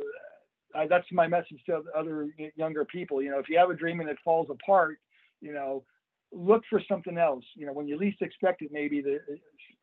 [0.76, 3.22] uh, that's my message to other younger people.
[3.22, 4.98] You know, if you have a dream and it falls apart,
[5.42, 5.84] you know,
[6.32, 7.44] look for something else.
[7.56, 9.20] You know, when you least expect it, maybe the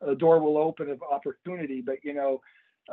[0.05, 1.81] a door will open of opportunity.
[1.85, 2.41] But you know,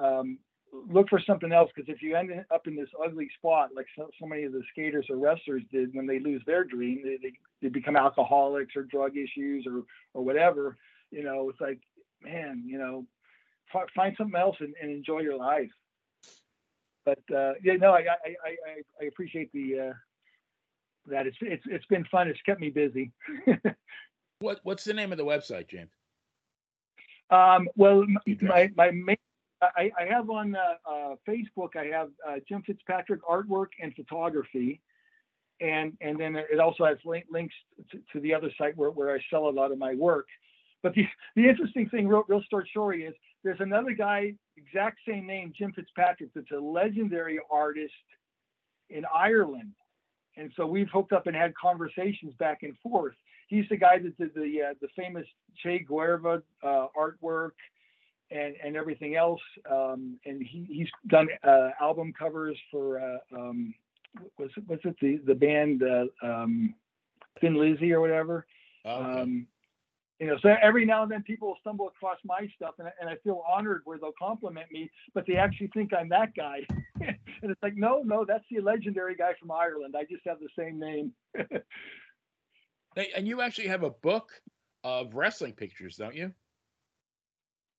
[0.01, 0.39] um,
[0.73, 4.09] look for something else because if you end up in this ugly spot, like so,
[4.21, 7.33] so many of the skaters or wrestlers did when they lose their dream, they, they,
[7.63, 9.83] they become alcoholics or drug issues or
[10.15, 10.77] or whatever.
[11.11, 11.81] You know, it's like,
[12.23, 13.05] man, you know,
[13.73, 15.71] fi- find something else and, and enjoy your life.
[17.05, 19.93] But uh, yeah, no, I, I, I- I appreciate the uh,
[21.07, 22.29] that it's it's it's been fun.
[22.29, 23.13] It's kept me busy.
[24.41, 25.91] What What's the name of the website, James?
[27.31, 28.05] Um, well,
[28.41, 29.17] my, my main,
[29.63, 34.81] I, I have on uh, uh, Facebook, I have uh, Jim Fitzpatrick artwork and photography.
[35.61, 37.55] And, and then it also has link, links
[37.91, 40.27] to, to the other site where, where I sell a lot of my work.
[40.83, 45.27] But the, the interesting thing, real, real short story is there's another guy, exact same
[45.27, 47.93] name, Jim Fitzpatrick, that's a legendary artist
[48.89, 49.73] in Ireland.
[50.37, 53.15] And so we've hooked up and had conversations back and forth
[53.51, 55.27] he's the guy that did the uh, the famous
[55.63, 57.51] Che Guevara uh, artwork
[58.31, 59.41] and and everything else.
[59.71, 63.75] Um, and he, he's done uh, album covers for uh, um,
[64.39, 66.75] was it was it the the band uh, um,
[67.41, 68.47] Thin Lizzy or whatever.
[68.87, 69.21] Oh, okay.
[69.21, 69.47] Um,
[70.21, 72.93] you know, so every now and then people will stumble across my stuff, and, I-
[73.01, 76.61] and I feel honored where they'll compliment me, but they actually think I'm that guy.
[77.01, 77.17] and
[77.51, 79.95] it's like, no, no, that's the legendary guy from Ireland.
[79.99, 81.13] I just have the same name.
[82.97, 84.31] Hey, and you actually have a book
[84.83, 86.33] of wrestling pictures, don't you?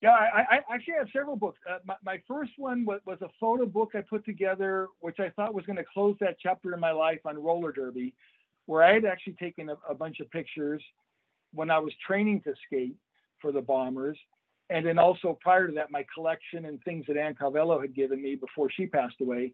[0.00, 1.58] Yeah, I, I actually have several books.
[1.70, 5.28] Uh, my, my first one was, was a photo book I put together, which I
[5.28, 8.14] thought was going to close that chapter in my life on roller derby,
[8.64, 10.82] where I had actually taken a, a bunch of pictures
[11.52, 12.96] when I was training to skate
[13.40, 14.18] for the Bombers.
[14.70, 18.22] And then also prior to that, my collection and things that Ann Calvello had given
[18.22, 19.52] me before she passed away.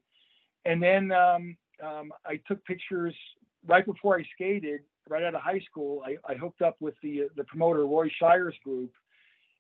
[0.65, 3.15] And then um, um, I took pictures
[3.67, 6.03] right before I skated, right out of high school.
[6.07, 8.93] I, I hooked up with the the promoter Roy Shire's group,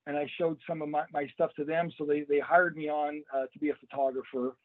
[0.06, 1.90] and I showed some of my, my stuff to them.
[1.98, 4.56] So they, they hired me on uh, to be a photographer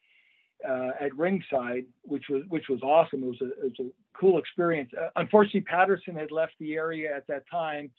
[0.68, 3.22] uh, at ringside, which was which was awesome.
[3.22, 4.90] It was a, it was a cool experience.
[4.98, 7.90] Uh, unfortunately, Patterson had left the area at that time,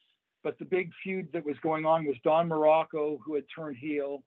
[0.43, 4.23] but the big feud that was going on was Don Muraco, who had turned heel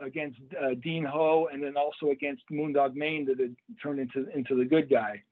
[0.00, 4.56] against uh, Dean Ho, and then also against Moondog Mayne that had turned into into
[4.56, 5.22] the good guy.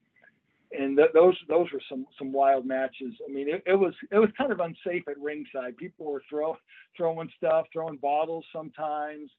[0.79, 3.15] And th- those those were some some wild matches.
[3.29, 5.77] I mean, it, it was it was kind of unsafe at ringside.
[5.77, 6.57] People were throw,
[6.97, 9.31] throwing stuff, throwing bottles sometimes.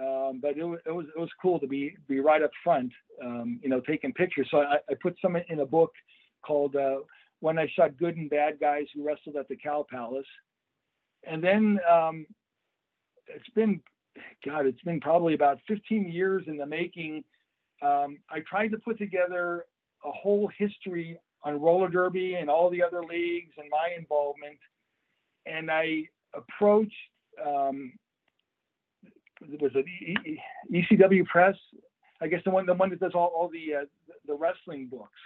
[0.00, 2.90] Um, but it was, it was it was cool to be be right up front,
[3.22, 4.48] um, you know, taking pictures.
[4.50, 5.92] So I, I put some in a book
[6.44, 6.96] called uh,
[7.40, 10.26] "When I Shot Good and Bad Guys Who Wrestled at the Cow Palace,"
[11.24, 12.26] and then um,
[13.28, 13.80] it's been,
[14.44, 17.24] God, it's been probably about 15 years in the making.
[17.82, 19.66] Um, I tried to put together
[20.04, 24.58] a whole history on roller derby and all the other leagues and my involvement,
[25.46, 26.92] and I approached.
[27.44, 27.92] Um,
[29.60, 30.16] was it E-
[30.72, 31.56] E- ECW Press?
[32.20, 33.84] I guess the one the one that does all, all the uh,
[34.26, 35.18] the wrestling books,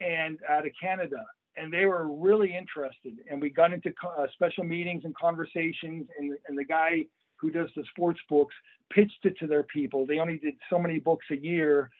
[0.00, 1.24] and out of Canada,
[1.56, 3.16] and they were really interested.
[3.30, 7.06] And we got into co- uh, special meetings and conversations, and and the guy
[7.36, 8.54] who does the sports books
[8.90, 10.06] pitched it to their people.
[10.06, 11.90] They only did so many books a year,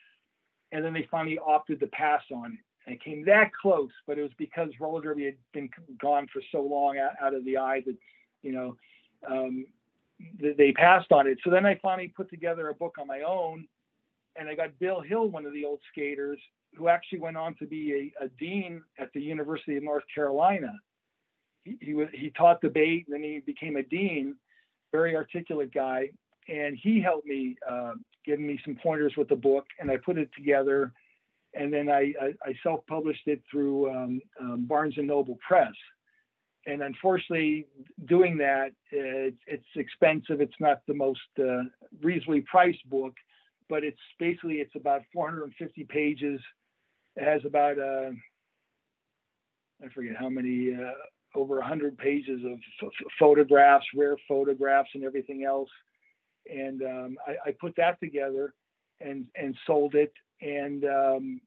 [0.71, 2.59] and then they finally opted to pass on it.
[2.85, 5.69] And it came that close, but it was because roller derby had been
[5.99, 7.95] gone for so long out, out of the eye that,
[8.43, 8.75] you know,
[9.27, 9.65] um,
[10.39, 11.37] they passed on it.
[11.43, 13.67] So then I finally put together a book on my own,
[14.37, 16.39] and I got Bill Hill, one of the old skaters,
[16.75, 20.73] who actually went on to be a, a dean at the University of North Carolina.
[21.63, 24.35] He, he was he taught debate, and then he became a dean.
[24.91, 26.09] Very articulate guy,
[26.47, 27.93] and he helped me, uh,
[28.25, 30.93] giving me some pointers with the book, and I put it together,
[31.53, 35.73] and then I, I, I self-published it through um, um, Barnes and Noble Press.
[36.67, 37.67] And unfortunately,
[38.05, 40.41] doing that, it's, it's expensive.
[40.41, 41.63] It's not the most uh,
[42.01, 43.13] reasonably priced book,
[43.69, 46.41] but it's basically it's about 450 pages.
[47.15, 48.11] It has about uh,
[49.83, 55.43] I forget how many uh, over 100 pages of ph- photographs, rare photographs, and everything
[55.43, 55.69] else
[56.51, 58.53] and um, I, I, put that together
[59.01, 60.13] and and sold it.
[60.41, 61.41] And um,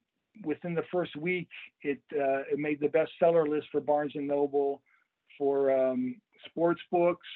[0.44, 1.48] within the first week,
[1.82, 4.82] it uh, it made the bestseller list for Barnes and Noble,
[5.38, 6.16] for um,
[6.46, 7.26] sports books,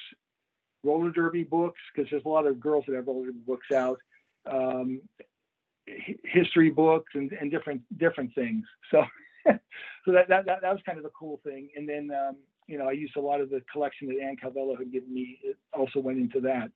[0.83, 3.97] roller derby books, because there's a lot of girls that have roller derby books out,
[4.45, 5.01] um,
[5.87, 8.65] hi- history books, and, and different different things.
[8.91, 9.03] So.
[10.05, 11.67] so that, that, that, that was kind of the cool thing.
[11.75, 12.37] And then, um,
[12.67, 15.39] you know, I used a lot of the collection that Ann Calvello had given me.
[15.43, 16.71] It also went into that.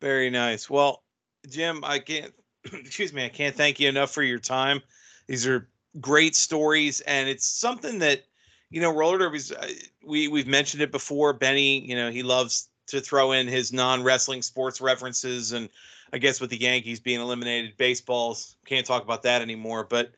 [0.00, 0.68] Very nice.
[0.68, 1.02] Well,
[1.48, 2.32] Jim, I can't.
[2.64, 4.80] Excuse me, I can't thank you enough for your time.
[5.26, 5.68] These are
[6.00, 8.24] great stories, and it's something that
[8.70, 9.52] you know roller derby's.
[9.52, 9.68] uh,
[10.04, 11.32] We we've mentioned it before.
[11.32, 15.68] Benny, you know, he loves to throw in his non wrestling sports references, and
[16.12, 19.84] I guess with the Yankees being eliminated, baseballs can't talk about that anymore.
[19.84, 20.12] But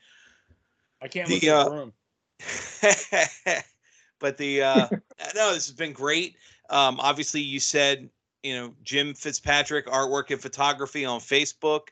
[1.00, 1.92] I can't The, look at uh, the room.
[4.20, 4.88] but the uh
[5.34, 6.36] no this has been great
[6.70, 8.08] um obviously you said
[8.42, 11.88] you know jim fitzpatrick artwork and photography on facebook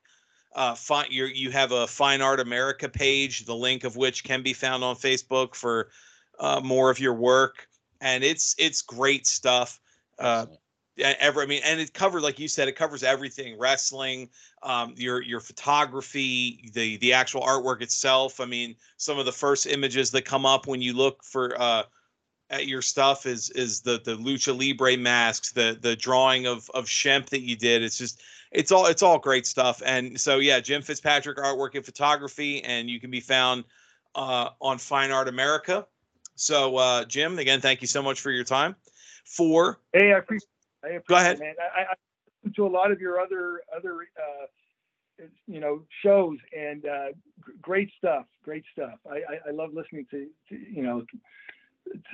[0.56, 0.74] uh
[1.08, 4.82] you you have a fine art america page the link of which can be found
[4.82, 5.90] on facebook for
[6.40, 7.68] uh more of your work.
[8.00, 9.80] And it's it's great stuff
[10.18, 10.46] uh
[10.98, 14.28] ever i mean and it covers like you said it covers everything wrestling
[14.62, 18.40] um your your photography the the actual artwork itself.
[18.40, 21.82] I mean some of the first images that come up when you look for uh
[22.50, 26.86] at your stuff is is the the lucha libre masks the the drawing of of
[26.86, 27.82] shemp that you did.
[27.82, 28.22] It's just
[28.52, 32.88] it's all it's all great stuff and so yeah jim fitzpatrick artwork and photography and
[32.88, 33.64] you can be found
[34.14, 35.86] uh on fine art america
[36.34, 38.74] so uh jim again thank you so much for your time
[39.24, 40.48] for Hey, I appreciate.
[40.84, 41.36] I appreciate Go ahead.
[41.36, 41.54] it, man.
[41.76, 41.94] I, I
[42.44, 47.06] listen to a lot of your other other uh, you know shows and uh,
[47.60, 48.26] great stuff.
[48.44, 48.94] Great stuff.
[49.10, 51.04] I, I, I love listening to, to you know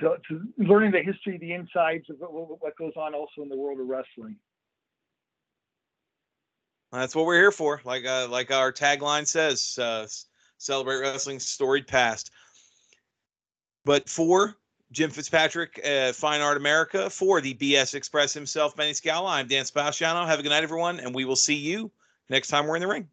[0.01, 3.57] to, to learning the history, the insides of what, what goes on also in the
[3.57, 4.35] world of wrestling.
[6.93, 7.81] That's what we're here for.
[7.83, 10.05] Like uh, like our tagline says, uh,
[10.59, 12.29] celebrate wrestling's storied past.
[13.83, 14.57] But for
[14.91, 19.65] Jim Fitzpatrick, uh, Fine Art America, for the BS Express himself, Benny Scala, I'm Dan
[19.65, 20.25] Spaciano.
[20.27, 21.91] Have a good night, everyone, and we will see you
[22.29, 23.07] next time we're in the ring.